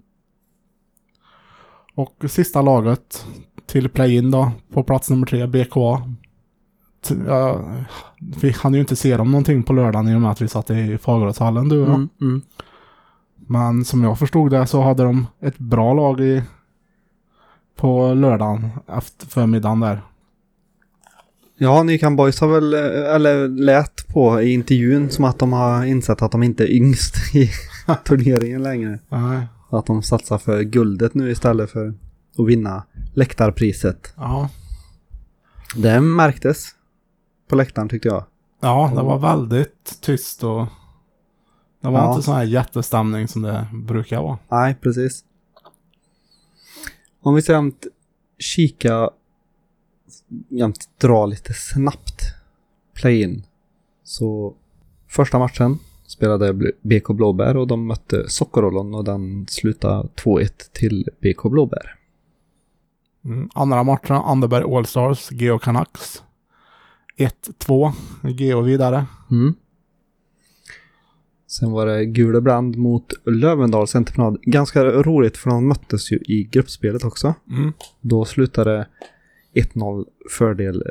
Och 1.95 2.25
sista 2.29 2.63
laget 2.63 3.27
till 3.67 3.89
play-in 3.89 4.31
då, 4.31 4.53
på 4.73 4.83
plats 4.83 5.11
nummer 5.11 5.27
tre, 5.27 5.47
BKA. 5.47 6.03
T- 7.09 7.15
ja, 7.27 7.61
vi 8.41 8.51
hann 8.51 8.75
ju 8.75 8.81
inte 8.81 8.97
se 8.97 9.17
dem 9.17 9.31
någonting 9.31 9.63
på 9.63 9.73
lördagen 9.73 10.09
i 10.09 10.15
och 10.17 10.21
med 10.21 10.31
att 10.31 10.41
vi 10.41 10.49
satt 10.49 10.71
i 10.71 10.99
Fageråshallen 10.99 11.69
du 11.69 11.81
och 11.81 11.89
jag. 11.89 11.95
Mm. 11.95 12.09
Mm. 12.21 12.43
Men 13.37 13.85
som 13.85 14.05
jag 14.05 14.19
förstod 14.19 14.51
det 14.51 14.67
så 14.67 14.83
hade 14.83 15.03
de 15.03 15.27
ett 15.41 15.59
bra 15.59 15.95
lag 15.95 16.21
i 16.21 16.43
på 17.77 18.15
lördagen 18.15 18.69
efter 18.99 19.27
förmiddagen 19.27 19.81
där. 19.81 20.03
Ja, 21.59 21.83
Nykan 21.83 22.17
Boys 22.17 22.41
har 22.41 22.49
väl, 22.49 22.75
eller 23.15 23.49
lät 23.49 24.09
på 24.09 24.43
i 24.43 24.53
intervjun 24.53 25.11
som 25.11 25.25
att 25.25 25.39
de 25.39 25.53
har 25.53 25.85
insett 25.85 26.23
att 26.23 26.33
de 26.33 26.43
inte 26.43 26.65
är 26.65 26.77
yngst 26.77 27.35
i 27.35 27.51
turneringen 28.05 28.63
längre. 28.63 28.99
Nej. 29.09 29.47
Att 29.79 29.87
de 29.87 30.03
satsar 30.03 30.39
för 30.39 30.63
guldet 30.63 31.15
nu 31.15 31.31
istället 31.31 31.71
för 31.71 31.95
att 32.39 32.47
vinna 32.49 32.83
läktarpriset. 33.15 34.15
Ja. 34.17 34.49
Det 35.77 36.01
märktes 36.01 36.67
på 37.49 37.57
läktaren 37.57 37.89
tyckte 37.89 38.09
jag. 38.09 38.25
ja, 38.61 38.93
det 38.97 39.03
var 39.03 39.19
väldigt 39.19 39.99
tyst 40.01 40.45
och 40.45 40.67
det 41.81 41.89
var 41.89 41.99
Ja. 41.99 42.11
inte 42.11 42.23
sån 42.23 42.35
här 42.35 42.43
jättestämning 42.45 43.29
som 43.29 43.43
det 43.43 43.67
brukar 43.73 44.23
vara. 44.23 44.39
Nej, 44.49 44.75
precis. 44.81 45.25
Om 47.23 47.35
vi 47.35 47.43
samt 47.43 47.87
kika, 48.39 49.11
jämt 50.49 50.89
dra 50.99 51.27
lite 51.27 51.53
snabbt 51.55 52.23
play-in. 52.95 53.47
Så 54.05 54.55
första 55.09 55.39
matchen 55.39 55.79
spelade 56.13 56.73
BK 56.83 57.09
Blåbär 57.09 57.57
och 57.57 57.67
de 57.67 57.87
mötte 57.87 58.29
Sockerollon 58.29 58.95
och 58.95 59.05
den 59.05 59.47
slutade 59.49 60.09
2-1 60.25 60.51
till 60.73 61.09
BK 61.21 61.43
Blåbär. 61.51 61.95
Mm. 63.25 63.49
Andra 63.55 63.83
matchen, 63.83 64.17
Anderberg 64.17 64.77
Allstars, 64.77 65.33
Geo 65.33 65.59
Canucks. 65.59 66.23
1-2, 67.19 67.93
Geo 68.23 68.61
vidare. 68.61 69.07
Mm. 69.31 69.55
Sen 71.47 71.71
var 71.71 71.87
det 71.87 72.05
Gulebrand 72.05 72.77
mot 72.77 73.13
Lövendals 73.27 73.95
entreprenad. 73.95 74.39
Ganska 74.43 74.85
roligt 74.85 75.37
för 75.37 75.51
de 75.51 75.69
möttes 75.69 76.13
ju 76.13 76.17
i 76.17 76.49
gruppspelet 76.53 77.05
också. 77.05 77.35
Mm. 77.51 77.73
Då 78.01 78.25
slutade 78.25 78.87
1-0 79.55 80.05
fördel 80.31 80.83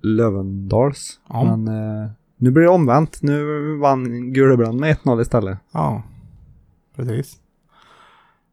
Lövendals. 0.00 1.20
Ja. 1.28 1.56
Men 1.56 1.68
eh, 1.68 2.10
nu 2.36 2.50
blir 2.50 2.62
det 2.62 2.70
omvänt. 2.70 3.22
Nu 3.22 3.76
vann 3.76 4.32
Gulebrand 4.32 4.80
med 4.80 4.96
1-0 4.96 5.22
istället. 5.22 5.58
Ja, 5.72 6.02
precis. 6.96 7.36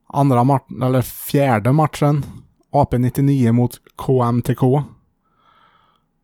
Andra 0.08 0.44
matchen, 0.44 0.82
eller 0.82 1.02
fjärde 1.02 1.72
matchen. 1.72 2.26
AP99 2.72 3.52
mot 3.52 3.82
KMTK. 3.96 4.84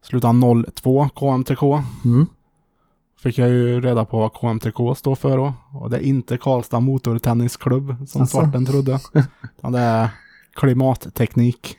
Slutade 0.04 0.34
0-2 0.34 1.10
KMTK. 1.10 1.64
Mm. 2.06 2.26
Fick 3.20 3.38
jag 3.38 3.50
ju 3.50 3.82
reda 3.82 4.06
på 4.06 4.20
vad 4.20 4.34
KMTK 4.34 4.96
står 4.98 5.16
för 5.16 5.38
då. 5.38 5.54
Och 5.74 5.90
det 5.90 5.98
är 5.98 6.02
inte 6.02 6.38
Karlstad 6.38 6.80
Motortennisklubb 6.80 8.08
som 8.08 8.22
Asså? 8.22 8.38
svarten 8.38 8.66
trodde. 8.66 9.00
Utan 9.58 9.72
det 9.72 9.80
är 9.80 10.10
klimatteknik. 10.54 11.78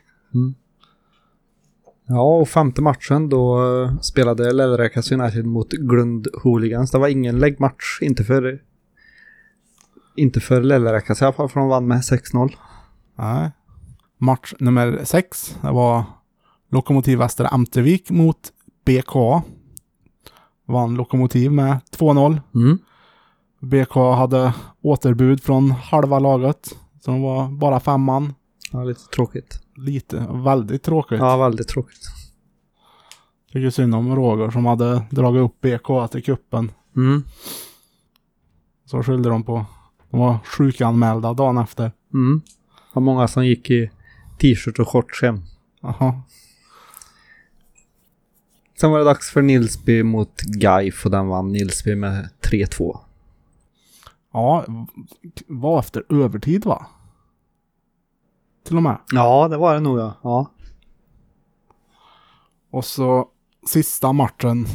Ja, 2.12 2.22
och 2.22 2.48
femte 2.48 2.82
matchen 2.82 3.28
då 3.28 3.62
eh, 3.82 3.98
spelade 4.00 4.52
Lellräkas 4.52 5.12
United 5.12 5.46
mot 5.46 5.70
Glund 5.70 6.28
Hooligans. 6.42 6.90
Det 6.90 6.98
var 6.98 7.08
ingen 7.08 7.38
läggmatch. 7.38 7.98
Inte 8.02 8.24
för 8.24 8.60
inte 10.16 10.40
för 10.40 10.62
Lellräkas 10.62 11.22
i 11.22 11.24
alla 11.24 11.32
fall, 11.32 11.48
för 11.48 11.60
de 11.60 11.68
vann 11.68 11.88
med 11.88 11.98
6-0. 11.98 12.50
Nej. 13.18 13.50
Match 14.18 14.54
nummer 14.58 15.00
sex. 15.04 15.56
Det 15.62 15.70
var 15.70 16.04
Lokomotiv 16.70 17.18
Västra 17.18 17.48
Amtervik 17.48 18.10
mot 18.10 18.52
BK. 18.86 19.42
Vann 20.66 20.94
Lokomotiv 20.94 21.52
med 21.52 21.78
2-0. 21.98 22.40
Mm. 22.54 22.78
BK 23.60 23.94
hade 23.94 24.52
återbud 24.82 25.42
från 25.42 25.70
halva 25.70 26.18
laget. 26.18 26.76
Så 27.00 27.10
de 27.10 27.22
var 27.22 27.48
bara 27.48 27.80
fem 27.80 28.00
man. 28.00 28.34
Ja, 28.70 28.84
lite 28.84 29.00
tråkigt. 29.00 29.62
Lite, 29.76 30.26
väldigt 30.30 30.82
tråkigt. 30.82 31.18
Ja, 31.18 31.36
väldigt 31.36 31.68
tråkigt. 31.68 32.02
Tycker 33.52 33.70
synd 33.70 33.94
om 33.94 34.16
Roger 34.16 34.50
som 34.50 34.66
hade 34.66 35.02
dragit 35.10 35.40
upp 35.42 35.60
BK 35.60 36.10
till 36.10 36.24
kuppen. 36.24 36.72
Mm. 36.96 37.24
Så 38.84 39.02
skyllde 39.02 39.28
de 39.28 39.42
på. 39.42 39.66
De 40.10 40.20
var 40.20 40.38
sjukanmälda 40.44 41.32
dagen 41.32 41.58
efter. 41.58 41.92
Mm. 42.14 42.42
Det 42.66 42.94
var 42.94 43.02
många 43.02 43.28
som 43.28 43.46
gick 43.46 43.70
i 43.70 43.90
t-shirt 44.40 44.78
och 44.78 44.88
shorts 44.88 45.22
hem. 45.22 45.40
Jaha. 45.80 46.22
Sen 48.80 48.90
var 48.90 48.98
det 48.98 49.04
dags 49.04 49.30
för 49.30 49.42
Nilsby 49.42 50.02
mot 50.02 50.42
Gaif 50.42 51.04
och 51.04 51.10
den 51.10 51.28
vann 51.28 51.52
Nilsby 51.52 51.94
med 51.94 52.28
3-2. 52.42 52.98
Ja, 54.32 54.64
var 55.46 55.78
efter 55.78 56.04
övertid 56.08 56.64
va? 56.64 56.86
Till 58.70 58.76
och 58.76 58.82
med. 58.82 58.98
Ja, 59.12 59.48
det 59.48 59.56
var 59.56 59.74
det 59.74 59.80
nog 59.80 59.98
ja. 59.98 60.14
ja. 60.22 60.50
Och 62.70 62.84
så 62.84 63.28
sista 63.66 64.12
matchen. 64.12 64.66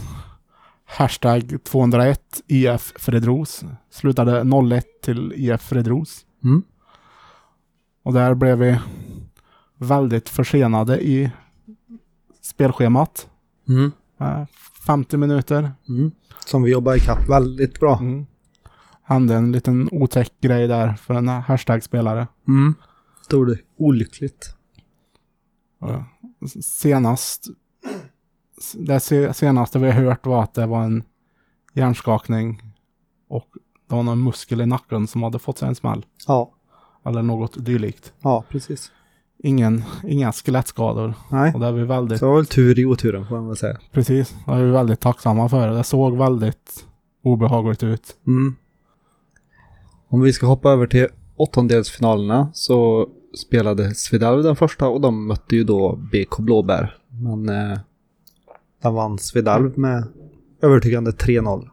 Hashtag 0.86 1.58
201 1.64 2.20
IF 2.48 2.94
Fredros. 2.96 3.64
Slutade 3.90 4.42
0-1 4.44 4.84
till 5.04 5.34
IF 5.36 5.62
Fredros. 5.62 6.26
Mm. 6.44 6.64
Och 8.04 8.14
där 8.14 8.34
blev 8.34 8.58
vi 8.58 8.80
väldigt 9.78 10.30
försenade 10.30 11.04
i 11.04 11.32
spelschemat. 12.42 13.30
Mm. 13.68 13.92
Eh, 14.20 14.46
50 14.88 15.18
minuter. 15.18 15.72
Mm. 15.90 16.12
Som 16.46 16.64
vi 16.64 16.72
jobbar 16.72 16.96
ikapp 16.96 17.30
väldigt 17.30 17.80
bra. 17.80 17.98
Mm. 17.98 18.26
Hände 19.04 19.36
en 19.36 19.52
liten 19.52 19.90
otäck 19.92 20.34
grej 20.42 20.68
där 20.68 20.94
för 20.94 21.14
en 21.14 21.28
hashtag-spelare. 21.28 22.28
Mm. 22.48 22.76
Stod 23.22 23.48
det 23.48 23.65
olyckligt. 23.78 24.56
Eh, 25.84 26.04
Senast 26.64 27.48
det 28.74 29.00
se- 29.00 29.34
senaste 29.34 29.80
vi 29.80 29.92
har 29.92 30.04
hört 30.04 30.26
var 30.26 30.44
att 30.44 30.54
det 30.54 30.66
var 30.66 30.84
en 30.84 31.04
hjärnskakning 31.74 32.62
och 33.28 33.48
det 33.90 33.96
var 33.96 34.04
någon 34.04 34.24
muskel 34.24 34.62
i 34.62 34.66
nacken 34.66 35.08
som 35.08 35.24
hade 35.24 35.40
fått 35.40 35.58
sig 35.58 35.68
en 35.68 35.76
smäll. 35.76 36.06
Ja, 36.28 36.52
Eller 37.06 37.22
något 37.22 37.66
dylikt. 37.66 38.14
ja 38.22 38.44
precis. 38.50 38.92
Ingen, 39.38 39.84
inga 40.04 40.32
skelettskador. 40.32 41.14
Nej, 41.32 41.54
Och 41.54 41.60
det 41.60 41.66
är 41.68 41.72
vi 41.72 41.84
väldigt, 41.84 42.20
så 42.20 42.26
det 42.26 42.30
var 42.30 42.36
väl 42.38 42.46
tur 42.46 42.80
i 42.80 42.86
oturen 42.86 43.28
får 43.28 43.36
man 43.36 43.48
väl 43.48 43.58
säga. 43.58 43.78
precis, 43.92 44.36
det 44.46 44.52
är 44.52 44.64
vi 44.64 44.72
väldigt 44.72 45.00
tacksamma 45.00 45.50
för. 45.50 45.68
Det 45.70 45.84
såg 45.84 46.18
väldigt 46.18 46.86
obehagligt 47.24 47.84
ut. 47.84 48.18
Mm. 48.28 48.56
Om 50.08 50.22
vi 50.22 50.34
ska 50.34 50.46
hoppa 50.48 50.70
över 50.72 50.88
till 50.88 51.08
åttondelsfinalerna 51.36 52.50
så 52.54 53.10
spelade 53.36 53.96
Svedalv 53.96 54.44
den 54.44 54.56
första 54.56 54.88
och 54.88 55.02
de 55.02 55.28
mötte 55.28 55.56
ju 55.56 55.64
då 55.64 55.96
BK 55.96 56.38
Blåbär. 56.40 56.98
Men 57.10 57.50
eh, 57.50 57.80
den 58.82 58.94
vann 58.94 59.18
Svedalv 59.20 59.80
med 59.80 60.08
övertygande 60.62 61.12
3-0. 61.12 61.70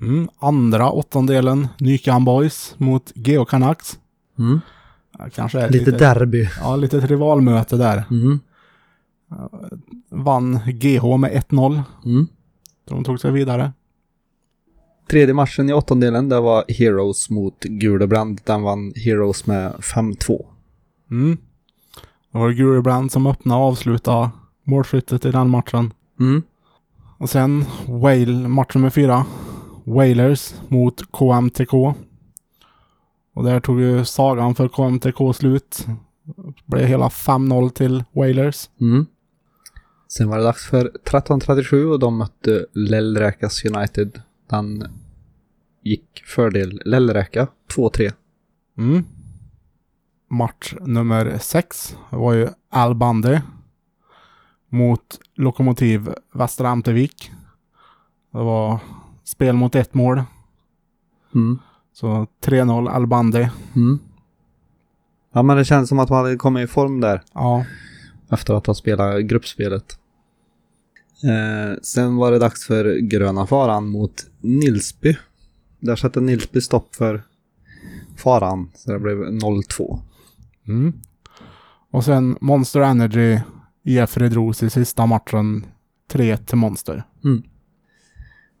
Mm. 0.00 0.28
Andra 0.38 0.90
åttondelen, 0.90 1.68
Nykan 1.78 2.24
Boys 2.24 2.74
mot 2.78 3.12
Geo 3.14 3.44
Canucks. 3.44 3.98
Mm. 4.38 4.60
Kanske 5.34 5.68
Lite 5.68 5.90
lite, 5.90 5.98
derby. 5.98 6.48
ja, 6.60 6.76
lite 6.76 7.00
rivalmöte 7.00 7.76
där. 7.76 8.04
Mm. 8.10 8.40
Vann 10.10 10.60
GH 10.66 11.16
med 11.16 11.32
1-0. 11.32 11.82
Mm. 12.04 12.26
De 12.84 13.04
tog 13.04 13.20
sig 13.20 13.32
vidare. 13.32 13.72
Tredje 15.10 15.34
matchen 15.34 15.70
i 15.70 15.72
åttondelen, 15.72 16.28
det 16.28 16.40
var 16.40 16.64
Heroes 16.68 17.30
mot 17.30 17.60
Gulebrand. 17.60 18.40
Den 18.44 18.62
vann 18.62 18.92
Heroes 18.96 19.46
med 19.46 19.72
5-2. 19.72 20.44
Mm. 21.10 21.36
Det 22.32 22.38
var 22.38 22.50
Gurebrand 22.50 23.12
som 23.12 23.26
öppnade 23.26 23.60
och 23.60 23.66
avslutade 23.66 24.30
målskyttet 24.64 25.24
i 25.24 25.30
den 25.30 25.50
matchen. 25.50 25.92
Mm. 26.20 26.42
Och 27.18 27.30
sen 27.30 27.64
Whale, 27.86 28.48
match 28.48 28.74
nummer 28.74 28.90
fyra. 28.90 29.24
Whalers 29.84 30.54
mot 30.68 31.12
KMTK. 31.12 31.94
Och 33.34 33.44
där 33.44 33.60
tog 33.60 33.80
ju 33.80 34.04
sagan 34.04 34.54
för 34.54 34.68
KMTK 34.68 35.36
slut. 35.36 35.86
Det 36.26 36.62
blev 36.66 36.86
hela 36.86 37.08
5-0 37.08 37.70
till 37.70 38.04
Whalers. 38.12 38.70
Mm. 38.80 39.06
Sen 40.08 40.28
var 40.28 40.38
det 40.38 40.44
dags 40.44 40.66
för 40.66 40.84
1337 40.86 41.86
och 41.86 41.98
de 41.98 42.18
mötte 42.18 42.66
Lellräkas 42.72 43.64
United. 43.64 44.20
Den 44.46 44.84
gick 45.82 46.22
fördel 46.26 46.82
Lellräka 46.84 47.48
2-3. 47.76 48.12
Mm. 48.78 49.04
Match 50.30 50.74
nummer 50.80 51.38
sex 51.38 51.96
var 52.10 52.32
ju 52.32 52.48
Al 52.70 52.94
Bandy 52.94 53.38
mot 54.68 55.20
Lokomotiv 55.34 56.14
Västra 56.34 56.68
Ämtervik. 56.68 57.30
Det 58.32 58.38
var 58.38 58.78
spel 59.24 59.54
mot 59.54 59.74
ett 59.74 59.94
mål. 59.94 60.22
Mm. 61.34 61.58
Så 61.92 62.26
3-0 62.44 62.88
Al 62.90 63.06
Bandy. 63.06 63.48
Mm. 63.76 63.98
Ja 65.32 65.42
men 65.42 65.56
det 65.56 65.64
känns 65.64 65.88
som 65.88 65.98
att 65.98 66.10
man 66.10 66.24
hade 66.24 66.36
kommit 66.36 66.64
i 66.64 66.66
form 66.72 67.00
där 67.00 67.22
Ja. 67.34 67.64
efter 68.30 68.54
att 68.54 68.66
ha 68.66 68.74
spelat 68.74 69.22
gruppspelet. 69.24 69.98
Eh, 71.24 71.78
sen 71.82 72.16
var 72.16 72.32
det 72.32 72.38
dags 72.38 72.66
för 72.66 72.98
Gröna 72.98 73.46
Faran 73.46 73.88
mot 73.88 74.26
Nilsby. 74.40 75.16
Där 75.80 75.96
satte 75.96 76.20
Nilsby 76.20 76.60
stopp 76.60 76.94
för 76.94 77.22
Faran, 78.16 78.70
så 78.74 78.92
det 78.92 78.98
blev 78.98 79.16
0-2. 79.16 79.98
Mm. 80.68 80.92
Och 81.90 82.04
sen 82.04 82.38
Monster 82.40 82.80
Energy 82.80 83.38
IF 83.84 84.16
Redros 84.16 84.62
i 84.62 84.70
sista 84.70 85.06
matchen 85.06 85.66
3 86.08 86.36
till 86.36 86.56
Monster. 86.56 87.04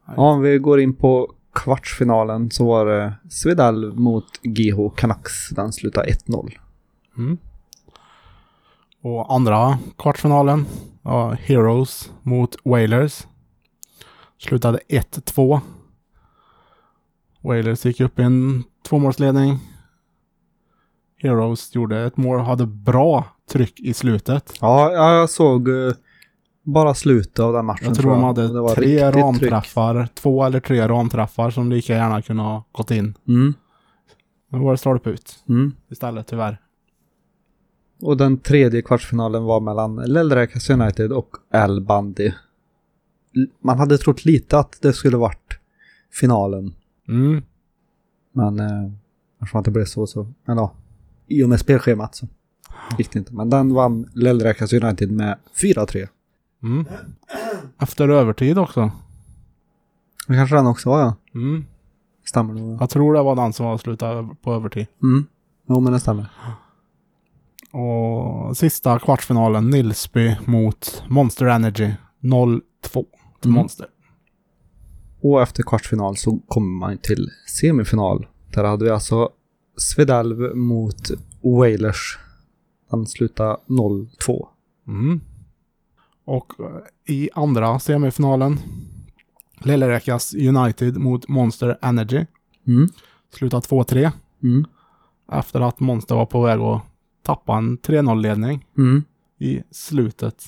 Ja, 0.06 0.32
om 0.32 0.40
vi 0.40 0.58
går 0.58 0.80
in 0.80 0.94
på 0.94 1.34
kvartsfinalen 1.54 2.50
så 2.50 2.66
var 2.66 2.86
det 2.86 3.14
Svedal 3.30 3.92
mot 3.92 4.40
GH 4.42 4.90
Canucks. 4.96 5.50
Den 5.50 5.72
slutade 5.72 6.08
1-0. 6.08 6.52
Mm. 7.18 7.38
Och 9.02 9.34
andra 9.34 9.78
kvartsfinalen 9.98 10.66
var 11.06 11.34
Heroes 11.34 12.12
mot 12.22 12.56
Whalers. 12.64 13.26
Slutade 14.38 14.80
1-2. 14.88 15.60
Whalers 17.42 17.84
gick 17.84 18.00
upp 18.00 18.18
i 18.18 18.22
en 18.22 18.64
tvåmålsledning. 18.88 19.58
Heroes 21.22 21.74
gjorde 21.74 22.04
ett 22.06 22.16
mål, 22.16 22.40
hade 22.40 22.66
bra 22.66 23.24
tryck 23.50 23.80
i 23.80 23.94
slutet. 23.94 24.52
Ja, 24.60 24.92
ja, 24.92 25.14
jag 25.14 25.30
såg 25.30 25.68
eh, 25.68 25.92
bara 26.62 26.94
slutet 26.94 27.38
av 27.38 27.52
den 27.52 27.66
matchen. 27.66 27.86
Jag 27.86 27.96
tror 27.96 28.10
de 28.10 28.22
hade 28.22 28.48
tre 28.48 28.86
riktigt 28.86 29.14
tryck. 29.14 29.24
ramträffar, 29.52 30.08
två 30.14 30.44
eller 30.44 30.60
tre 30.60 30.88
ramträffar 30.88 31.50
som 31.50 31.70
lika 31.70 31.94
gärna 31.94 32.22
kunde 32.22 32.42
ha 32.42 32.64
gått 32.72 32.90
in. 32.90 33.14
Mm, 33.28 33.54
Nu 34.52 34.58
var 34.58 34.72
det 34.72 34.78
stolpe 34.78 35.10
ut 35.10 35.44
mm. 35.48 35.72
istället 35.90 36.26
tyvärr. 36.26 36.60
Och 38.00 38.16
den 38.16 38.38
tredje 38.38 38.82
kvartsfinalen 38.82 39.44
var 39.44 39.60
mellan 39.60 39.96
Lellräkas 39.96 40.70
United 40.70 41.12
och 41.12 41.36
Al 41.50 41.80
Bandy. 41.80 42.32
Man 43.60 43.78
hade 43.78 43.98
trott 43.98 44.24
lite 44.24 44.58
att 44.58 44.78
det 44.82 44.92
skulle 44.92 45.16
varit 45.16 45.58
finalen. 46.12 46.74
Mm. 47.08 47.42
Men 48.32 48.60
eh, 48.60 48.92
eftersom 49.40 49.62
det 49.62 49.70
blev 49.70 49.84
så 49.84 50.06
så. 50.06 50.32
Men 50.44 50.56
ja, 50.56 50.72
i 51.26 51.44
och 51.44 51.48
med 51.48 51.60
spelschemat 51.60 52.14
så 52.14 52.28
gick 52.98 53.12
det 53.12 53.18
inte. 53.18 53.34
Men 53.34 53.50
den 53.50 53.74
vann 53.74 54.10
Lellräkas 54.14 54.72
United 54.72 55.10
med 55.10 55.38
4-3. 55.62 56.08
Mm. 56.62 56.84
Efter 57.78 58.08
övertid 58.08 58.58
också. 58.58 58.90
Det 60.26 60.34
kanske 60.34 60.56
den 60.56 60.66
också 60.66 60.90
var 60.90 61.00
ja. 61.00 61.14
Mm. 61.34 61.64
Stämmer 62.24 62.54
nog. 62.54 62.82
Jag 62.82 62.90
tror 62.90 63.14
det 63.14 63.22
var 63.22 63.36
den 63.36 63.52
som 63.52 63.66
var 63.66 63.78
slutat 63.78 64.42
på 64.42 64.54
övertid. 64.54 64.86
Mm. 65.02 65.26
Jo 65.68 65.80
men 65.80 65.92
det 65.92 66.00
stämmer. 66.00 66.26
Och 67.78 68.56
sista 68.56 68.98
kvartsfinalen, 68.98 69.70
Nilsby 69.70 70.36
mot 70.44 71.02
Monster 71.08 71.46
Energy. 71.46 71.92
0-2 72.20 72.60
till 73.40 73.50
Mm. 73.50 73.54
Monster. 73.54 73.86
Och 75.20 75.42
efter 75.42 75.62
kvartsfinal 75.62 76.16
så 76.16 76.38
kommer 76.48 76.78
man 76.78 76.98
till 76.98 77.30
semifinal. 77.60 78.26
Där 78.54 78.64
hade 78.64 78.84
vi 78.84 78.90
alltså 78.90 79.30
Svedalv 79.76 80.56
mot 80.56 81.10
Wailers. 81.60 82.18
Den 82.90 83.06
slutade 83.06 83.56
0-2. 83.66 84.46
Mm. 84.88 85.20
Och 86.24 86.52
eh, 86.60 87.14
i 87.14 87.30
andra 87.34 87.78
semifinalen, 87.78 88.58
Lilleräkas 89.58 90.34
United 90.34 90.96
mot 90.96 91.28
Monster 91.28 91.78
Energy. 91.82 92.26
Mm. 92.66 92.88
Slutade 93.34 93.66
2-3. 93.66 94.10
Mm. 94.42 94.64
Efter 95.32 95.60
att 95.60 95.80
Monster 95.80 96.14
var 96.14 96.26
på 96.26 96.42
väg 96.42 96.60
att 96.60 96.82
tappa 97.26 97.56
en 97.56 97.78
3-0-ledning 97.78 98.66
Mm. 98.78 99.04
i 99.38 99.62
slutet. 99.70 100.42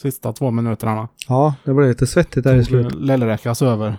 Sista 0.00 0.32
två 0.32 0.50
minuterna. 0.50 1.08
Ja, 1.28 1.54
det 1.64 1.74
blev 1.74 1.88
lite 1.88 2.06
svettigt 2.06 2.44
där 2.44 2.54
i 2.56 2.64
slutet. 2.64 2.94
Lilleräkas 2.94 3.62
över. 3.62 3.96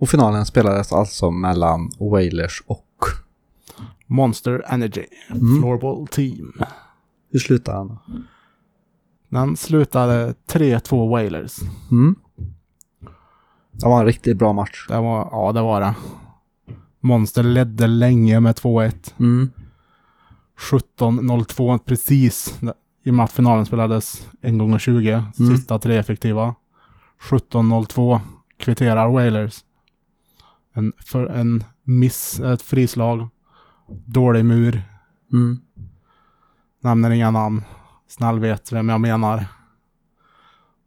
Och 0.00 0.08
finalen 0.08 0.46
spelades 0.46 0.92
alltså 0.92 1.30
mellan 1.30 1.90
Wailers 2.00 2.62
och... 2.66 2.82
Monster 4.06 4.64
Energy. 4.68 5.04
Mm. 5.30 5.60
Floorball 5.60 6.06
Team. 6.06 6.52
Hur 7.32 7.38
slutade 7.38 7.78
den? 7.78 7.98
Den 9.28 9.56
slutade 9.56 10.34
3-2 10.48 11.10
Wailers. 11.10 11.56
Mm. 11.90 12.14
Det 13.72 13.86
var 13.86 14.00
en 14.00 14.06
riktigt 14.06 14.36
bra 14.36 14.52
match. 14.52 14.86
Det 14.88 15.00
var, 15.00 15.28
ja 15.32 15.52
det 15.52 15.62
var 15.62 15.80
det. 15.80 15.94
Monster 17.00 17.42
ledde 17.42 17.86
länge 17.86 18.40
med 18.40 18.54
2-1. 18.56 19.14
Mm. 19.18 19.50
17-02 20.58 21.78
precis. 21.78 22.60
I 23.04 23.10
och 23.10 23.14
med 23.14 23.24
att 23.24 23.32
finalen 23.32 23.66
spelades 23.66 24.28
en 24.40 24.58
gånger 24.58 24.78
20. 24.78 25.10
Mm. 25.12 25.32
Sista 25.32 25.78
tre 25.78 25.96
effektiva. 25.96 26.54
17-02 27.30 28.20
kvitterar 28.58 29.08
Wailers. 29.10 29.64
En, 30.74 30.92
för 31.06 31.26
en 31.26 31.64
miss, 31.84 32.40
ett 32.40 32.62
frislag. 32.62 33.28
Dålig 34.06 34.44
mur. 34.44 34.82
Mm. 35.32 35.60
Nämner 36.82 37.10
inga 37.10 37.30
namn. 37.30 37.62
Snäll 38.08 38.38
vet 38.38 38.72
vem 38.72 38.88
jag 38.88 39.00
menar. 39.00 39.44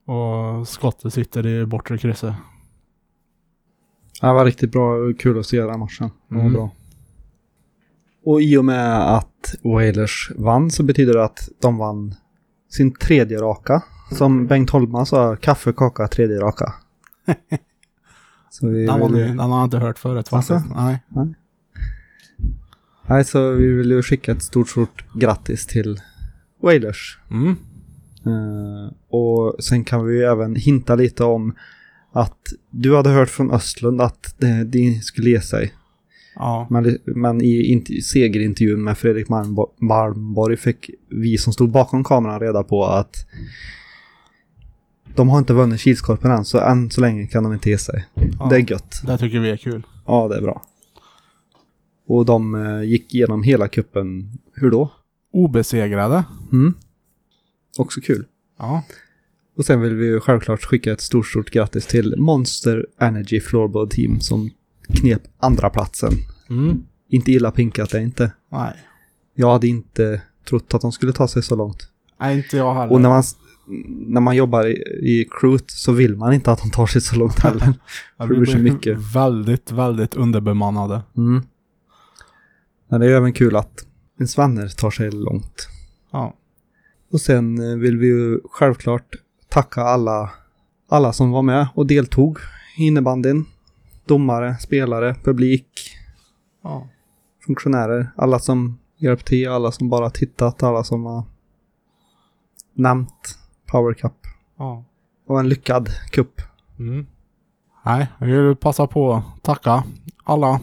Och 0.06 0.68
skottet 0.68 1.14
sitter 1.14 1.48
i 1.48 1.66
bortre 1.66 1.98
krysset. 1.98 2.34
Det 4.22 4.28
var 4.34 4.46
riktigt 4.46 4.72
bra 4.72 5.14
kul 5.20 5.40
att 5.40 5.46
se 5.46 5.62
den 5.62 5.80
matchen. 5.80 6.12
Det 6.28 6.36
var 6.36 6.42
Mm. 6.42 6.54
bra. 6.54 6.72
Och 8.30 8.42
i 8.42 8.58
och 8.58 8.66
med 8.66 9.16
att 9.16 9.56
Wailers 9.62 10.32
vann 10.36 10.72
så 10.72 10.84
betyder 10.84 11.14
det 11.14 11.24
att 11.24 11.50
de 11.62 11.78
vann 11.78 12.16
sin 12.70 12.94
tredje 12.94 13.38
raka. 13.38 13.84
Som 14.12 14.48
Bengt 14.48 14.70
Holma 14.70 15.06
sa, 15.06 15.36
kaffe, 15.36 15.74
kaka, 15.74 16.08
tredje 16.08 16.40
raka. 16.40 16.74
så 18.50 18.68
vi 18.68 18.86
Den, 18.86 19.14
vill, 19.14 19.40
har 19.40 19.58
jag 19.58 19.64
inte 19.64 19.78
hört 19.78 20.00
förut 20.00 20.34
Alltså? 20.34 20.54
faktiskt. 20.54 20.76
Nej. 20.76 21.00
nej, 23.08 23.26
så 23.26 23.52
vi 23.52 23.68
vill 23.68 23.92
ju 23.92 24.02
skicka 24.02 24.32
ett 24.32 24.44
stort, 24.44 24.70
stort 24.70 25.06
grattis 25.14 25.66
till 25.66 26.02
Wailers. 26.62 27.20
Mm. 27.32 27.56
Eh, 28.26 28.94
och 29.10 29.64
sen 29.64 29.84
kan 29.84 30.06
vi 30.06 30.18
ju 30.18 30.24
även 30.24 30.56
hinta 30.56 30.96
lite 30.96 31.24
om 31.24 31.56
att 32.12 32.54
du 32.70 32.96
hade 32.96 33.10
hört 33.10 33.30
från 33.30 33.52
Östlund 33.52 34.02
att 34.02 34.36
det, 34.38 34.64
det 34.64 35.04
skulle 35.04 35.30
ge 35.30 35.42
sig. 35.42 35.74
Ja. 36.36 36.68
Men, 36.70 36.98
men 37.06 37.42
i 37.42 37.76
int- 37.76 38.02
segerintervjun 38.02 38.84
med 38.84 38.98
Fredrik 38.98 39.28
Malmbo- 39.28 39.70
Malmborg 39.78 40.58
fick 40.58 40.90
vi 41.10 41.38
som 41.38 41.54
stod 41.54 41.72
bakom 41.72 42.04
kameran 42.04 42.40
reda 42.40 42.64
på 42.64 42.86
att 42.86 43.26
de 45.16 45.30
har 45.30 45.40
inte 45.40 45.54
vunnit 45.54 45.80
Kilskorpen 45.82 46.32
än, 46.32 46.46
så 46.46 46.60
än 46.60 46.92
så 46.92 47.02
länge 47.02 47.28
kan 47.28 47.44
de 47.44 47.54
inte 47.54 47.70
ge 47.70 47.78
sig. 47.78 48.06
ja. 48.40 48.48
Det 48.50 48.56
är 48.56 48.72
gött. 48.72 49.02
Det 49.06 49.18
tycker 49.18 49.40
vi 49.40 49.50
är 49.50 49.58
kul. 49.58 49.84
Ja, 50.06 50.28
det 50.28 50.38
är 50.38 50.42
bra. 50.42 50.62
Och 52.08 52.26
de 52.26 52.56
eh, 52.66 52.84
gick 52.84 53.16
igenom 53.16 53.44
hela 53.44 53.68
kuppen. 53.68 54.32
Hur 54.54 54.72
då? 54.72 54.92
Obesegrade. 55.34 56.24
Mm. 56.52 56.74
Också 57.78 58.02
kul. 58.02 58.26
Ja. 58.60 58.84
Och 59.58 59.66
sen 59.66 59.82
vill 59.82 59.96
vi 59.96 60.06
ju 60.06 60.20
självklart 60.20 60.64
skicka 60.64 60.92
ett 60.92 61.02
stort, 61.02 61.28
stort 61.28 61.50
grattis 61.52 61.86
till 61.86 62.16
Monster 62.18 62.86
Energy 63.00 63.40
Floorball 63.40 63.90
Team 63.90 64.20
som 64.20 64.50
knep 64.94 65.22
andra 65.40 65.70
platsen. 65.70 66.14
Mm. 66.50 66.84
Inte 67.10 67.32
illa 67.32 67.52
pinkat 67.52 67.90
det 67.90 68.02
inte. 68.02 68.32
Nej. 68.52 68.74
Jag 69.34 69.52
hade 69.52 69.68
inte 69.68 70.22
trott 70.50 70.74
att 70.74 70.82
de 70.82 70.92
skulle 70.92 71.14
ta 71.14 71.28
sig 71.28 71.44
så 71.44 71.56
långt. 71.56 71.90
Nej, 72.20 72.38
inte 72.38 72.58
jag 72.58 72.74
heller. 72.74 72.94
Och 72.94 73.02
när 73.02 73.10
man, 73.10 73.24
när 73.88 74.22
man 74.22 74.36
jobbar 74.36 74.68
i, 74.68 74.74
i 75.02 75.28
crewet 75.32 75.72
så 75.72 75.92
vill 75.92 76.16
man 76.16 76.34
inte 76.34 76.52
att 76.52 76.60
de 76.60 76.72
tar 76.72 76.86
sig 76.86 77.02
så 77.02 77.16
långt 77.16 77.40
heller. 77.40 77.74
Ja, 78.18 78.26
det 78.26 78.36
blir 78.36 78.46
så 78.46 78.58
mycket. 78.58 78.98
Väldigt, 79.16 79.72
väldigt 79.72 80.16
underbemannade. 80.16 81.02
Mm. 81.18 81.42
Men 82.88 83.00
det 83.00 83.06
är 83.06 83.10
ju 83.10 83.16
även 83.16 83.34
kul 83.34 83.56
att 83.56 83.86
ens 84.18 84.38
vänner 84.38 84.68
tar 84.68 84.92
sig 84.92 85.12
långt. 85.12 85.68
Ja. 86.12 86.36
Och 87.12 87.22
sen 87.22 87.72
eh, 87.72 87.78
vill 87.78 87.98
vi 87.98 88.08
ju 88.08 88.40
självklart 88.52 89.16
tacka 89.50 89.82
alla, 89.82 90.30
alla 90.90 91.14
som 91.14 91.32
var 91.32 91.42
med 91.42 91.68
och 91.74 91.86
deltog 91.86 92.40
i 92.78 92.88
innebandyn. 92.88 93.46
Domare, 94.10 94.58
spelare, 94.58 95.16
publik, 95.24 95.96
Ja. 96.64 96.88
funktionärer, 97.46 98.12
alla 98.16 98.40
som 98.40 98.80
hjälpt 98.98 99.26
till, 99.28 99.50
alla 99.50 99.72
som 99.72 99.90
bara 99.90 100.10
tittat, 100.10 100.64
alla 100.64 100.84
som 100.84 101.06
har 101.06 101.24
nämnt 102.74 103.38
Power 103.66 103.94
Cup. 103.94 104.14
Ja. 104.58 104.84
Var 105.26 105.40
en 105.40 105.50
lyckad 105.50 105.90
kupp. 106.12 106.42
Mm. 106.80 107.08
Nej, 107.86 108.08
jag 108.20 108.28
vill 108.28 108.56
passa 108.56 108.88
på 108.88 109.14
att 109.14 109.44
tacka 109.44 109.84
alla 110.24 110.60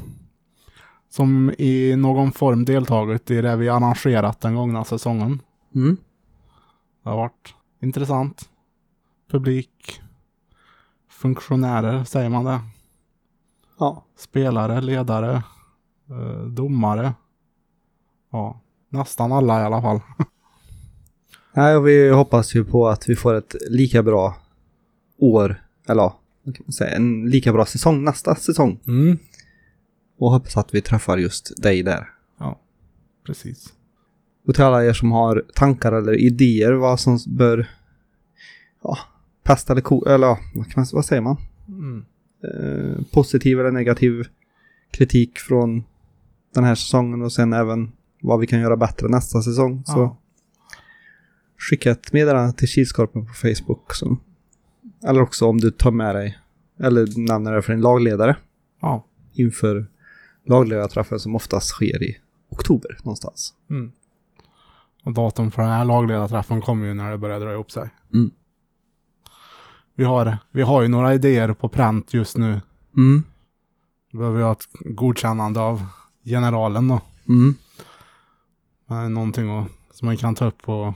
som 1.08 1.50
i 1.58 1.96
någon 1.96 2.32
form 2.32 2.64
deltagit 2.64 3.30
i 3.30 3.40
det 3.40 3.56
vi 3.56 3.68
arrangerat 3.68 4.40
den 4.40 4.54
gångna 4.54 4.84
säsongen. 4.84 5.42
Mm. 5.74 5.96
Det 7.02 7.08
har 7.10 7.16
varit 7.16 7.54
intressant. 7.80 8.48
Publik, 9.30 10.00
funktionärer, 11.08 12.04
säger 12.04 12.28
man 12.28 12.44
det? 12.44 12.60
Ja. 13.78 14.04
Spelare, 14.16 14.80
ledare, 14.80 15.42
eh, 16.10 16.46
domare. 16.46 17.14
Ja, 18.32 18.60
nästan 18.88 19.32
alla 19.32 19.60
i 19.60 19.64
alla 19.64 19.82
fall. 19.82 20.00
Nej, 21.52 21.76
och 21.76 21.88
vi 21.88 22.10
hoppas 22.10 22.54
ju 22.54 22.64
på 22.64 22.88
att 22.88 23.08
vi 23.08 23.16
får 23.16 23.34
ett 23.34 23.54
lika 23.68 24.02
bra 24.02 24.36
år, 25.18 25.62
eller 25.88 26.12
säga, 26.78 26.96
en 26.96 27.30
lika 27.30 27.52
bra 27.52 27.66
säsong 27.66 28.04
nästa 28.04 28.34
säsong. 28.34 28.80
Mm. 28.86 29.18
Och 30.18 30.30
hoppas 30.30 30.56
att 30.56 30.74
vi 30.74 30.80
träffar 30.80 31.16
just 31.18 31.62
dig 31.62 31.82
där. 31.82 32.08
Ja, 32.38 32.60
precis. 33.26 33.72
Och 34.46 34.54
till 34.54 34.64
alla 34.64 34.84
er 34.84 34.92
som 34.92 35.12
har 35.12 35.44
tankar 35.54 35.92
eller 35.92 36.20
idéer 36.20 36.72
vad 36.72 37.00
som 37.00 37.18
bör, 37.26 37.70
ja, 38.82 38.98
pest 39.42 39.70
eller 39.70 39.80
ko, 39.80 40.04
eller 40.04 40.26
ja, 40.26 40.38
vad, 40.54 40.66
kan 40.66 40.80
man, 40.80 40.86
vad 40.92 41.04
säger 41.04 41.22
man? 41.22 41.36
Mm. 41.68 42.04
Eh, 42.54 43.02
positiv 43.12 43.60
eller 43.60 43.70
negativ 43.70 44.26
kritik 44.90 45.38
från 45.38 45.84
den 46.54 46.64
här 46.64 46.74
säsongen 46.74 47.22
och 47.22 47.32
sen 47.32 47.52
även 47.52 47.92
vad 48.20 48.40
vi 48.40 48.46
kan 48.46 48.60
göra 48.60 48.76
bättre 48.76 49.08
nästa 49.08 49.42
säsong. 49.42 49.82
Så 49.86 49.98
Ja. 49.98 50.16
skicka 51.58 51.90
ett 51.90 52.12
meddelande 52.12 52.52
till 52.52 52.68
Kilskorpen 52.68 53.26
på 53.26 53.32
Facebook. 53.32 53.94
Så. 53.94 54.16
Eller 55.06 55.20
också 55.22 55.46
om 55.46 55.58
du 55.60 55.70
tar 55.70 55.90
med 55.90 56.14
dig, 56.14 56.38
eller 56.80 57.26
nämner 57.28 57.52
det 57.52 57.62
för 57.62 57.72
din 57.72 57.82
lagledare 57.82 58.36
Ja. 58.80 59.04
inför 59.32 59.86
lagledarträffen 60.46 61.20
som 61.20 61.36
oftast 61.36 61.66
sker 61.68 62.02
i 62.02 62.16
oktober 62.48 62.98
någonstans. 63.02 63.54
Mm. 63.70 63.92
Och 65.04 65.12
datum 65.12 65.50
för 65.50 65.62
den 65.62 65.70
här 65.70 65.84
lagledarträffen 65.84 66.60
kommer 66.62 66.86
ju 66.86 66.94
när 66.94 67.10
det 67.10 67.18
börjar 67.18 67.40
dra 67.40 67.52
ihop 67.52 67.70
sig. 67.70 67.90
Mm. 68.14 68.30
Vi, 69.96 70.04
har, 70.04 70.38
vi 70.50 70.62
har 70.62 70.82
ju 70.82 70.88
några 70.88 71.14
idéer 71.14 71.52
på 71.52 71.68
pränt 71.68 72.14
just 72.14 72.36
nu. 72.36 72.60
Mm. 72.96 73.22
Behöver 74.12 74.36
vi 74.36 74.42
ha 74.42 74.52
ett 74.52 74.66
godkännande 74.84 75.60
av 75.60 75.82
generalen 76.24 76.88
då. 76.88 77.00
Mm. 77.28 77.54
Det 78.88 78.94
är 78.94 79.08
någonting 79.08 79.58
att, 79.58 79.66
som 79.90 80.06
man 80.06 80.16
kan 80.16 80.34
ta 80.34 80.46
upp 80.46 80.68
och 80.68 80.94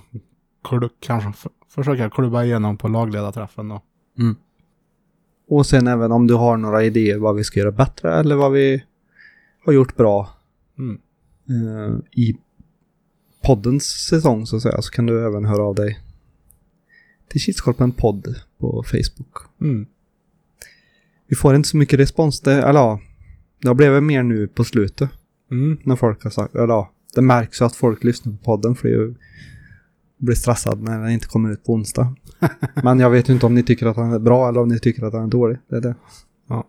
klubb, 0.64 0.90
kanske 1.00 1.28
f- 1.30 1.46
försöka 1.68 2.10
klubba 2.10 2.44
igenom 2.44 2.76
på 2.76 2.88
lagledarträffen 2.88 3.68
då. 3.68 3.80
Och 5.48 5.66
sen 5.66 5.86
även 5.86 6.12
om 6.12 6.26
du 6.26 6.34
har 6.34 6.56
några 6.56 6.82
idéer 6.84 7.18
vad 7.18 7.36
vi 7.36 7.44
ska 7.44 7.60
göra 7.60 7.72
bättre 7.72 8.14
eller 8.14 8.36
vad 8.36 8.52
vi 8.52 8.84
har 9.66 9.72
gjort 9.72 9.96
bra 9.96 10.28
Mm. 10.78 11.00
eh, 11.48 11.94
i 12.10 12.36
poddens 13.44 13.84
säsong 13.84 14.46
så 14.46 14.56
att 14.56 14.62
säga 14.62 14.82
så 14.82 14.90
kan 14.90 15.06
du 15.06 15.26
även 15.26 15.44
höra 15.44 15.62
av 15.62 15.74
dig 15.74 15.98
till 17.30 17.40
Kilskorpen 17.40 17.92
podd 17.92 18.34
på 18.58 18.82
Facebook. 18.82 19.36
Mm. 19.60 19.86
Vi 21.26 21.36
får 21.36 21.54
inte 21.54 21.68
så 21.68 21.76
mycket 21.76 21.98
respons, 22.00 22.40
det, 22.40 22.52
eller 22.52 22.80
ja, 22.80 23.00
det 23.58 23.68
har 23.68 23.74
blivit 23.74 24.02
mer 24.02 24.22
nu 24.22 24.48
på 24.48 24.64
slutet 24.64 25.10
Mm. 25.50 25.78
när 25.84 25.96
folk 25.96 26.22
har 26.24 26.30
sagt, 26.30 26.54
eller 26.54 26.68
ja, 26.68 26.90
det 27.14 27.22
märks 27.22 27.60
ju 27.60 27.64
att 27.64 27.76
folk 27.76 28.04
lyssnar 28.04 28.32
på 28.32 28.38
podden 28.38 28.74
för 28.74 28.88
jag 28.88 29.14
blir 30.16 30.34
stressad 30.34 30.82
när 30.82 31.00
den 31.00 31.10
inte 31.10 31.26
kommer 31.26 31.50
ut 31.50 31.64
på 31.64 31.72
onsdag. 31.72 32.14
Men 32.82 33.00
jag 33.00 33.10
vet 33.10 33.28
ju 33.28 33.32
inte 33.32 33.46
om 33.46 33.54
ni 33.54 33.62
tycker 33.62 33.86
att 33.86 33.96
den 33.96 34.12
är 34.12 34.18
bra 34.18 34.48
eller 34.48 34.60
om 34.60 34.68
ni 34.68 34.78
tycker 34.78 35.04
att 35.04 35.12
den 35.12 35.22
är 35.22 35.28
dålig. 35.28 35.58
Det 35.68 35.76
är 35.76 35.80
det. 35.80 35.94
Ja. 36.46 36.66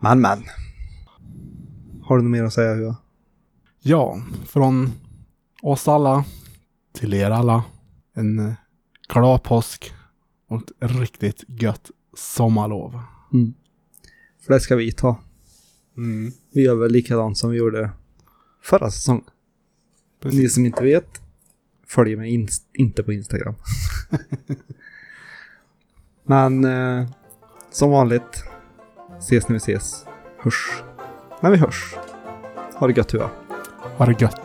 Men 0.00 0.20
men. 0.20 0.44
Har 2.02 2.16
du 2.16 2.22
något 2.22 2.30
mer 2.30 2.44
att 2.44 2.52
säga 2.52 2.74
Hua? 2.74 2.96
Ja, 3.80 4.20
från 4.46 4.92
oss 5.62 5.88
alla 5.88 6.24
till 6.92 7.14
er 7.14 7.30
alla. 7.30 7.64
En 8.16 8.38
eh, 8.38 8.52
glad 9.08 9.42
påsk 9.42 9.92
och 10.48 10.62
ett 10.80 10.90
riktigt 10.90 11.44
gött 11.46 11.90
sommarlov. 12.16 13.00
Mm. 13.32 13.54
För 14.46 14.54
det 14.54 14.60
ska 14.60 14.76
vi 14.76 14.92
ta. 14.92 15.18
Mm. 15.96 16.32
Vi 16.52 16.62
gör 16.62 16.74
väl 16.74 16.92
likadant 16.92 17.38
som 17.38 17.50
vi 17.50 17.56
gjorde 17.56 17.90
förra 18.62 18.90
säsongen. 18.90 19.24
Ni 20.24 20.48
som 20.48 20.66
inte 20.66 20.82
vet, 20.84 21.20
följ 21.86 22.16
mig 22.16 22.30
inst- 22.30 22.66
inte 22.72 23.02
på 23.02 23.12
Instagram. 23.12 23.54
Men 26.24 26.64
eh, 26.64 27.08
som 27.70 27.90
vanligt, 27.90 28.44
ses 29.18 29.48
när 29.48 29.52
vi 29.54 29.56
ses. 29.56 30.04
Hörs 30.38 30.82
när 31.42 31.50
vi 31.50 31.56
hörs. 31.56 31.94
Ha 32.74 32.86
det 32.86 32.96
gött 32.96 33.14
Hua. 33.14 33.30
Ha 33.96 34.06
det 34.06 34.20
gött. 34.20 34.40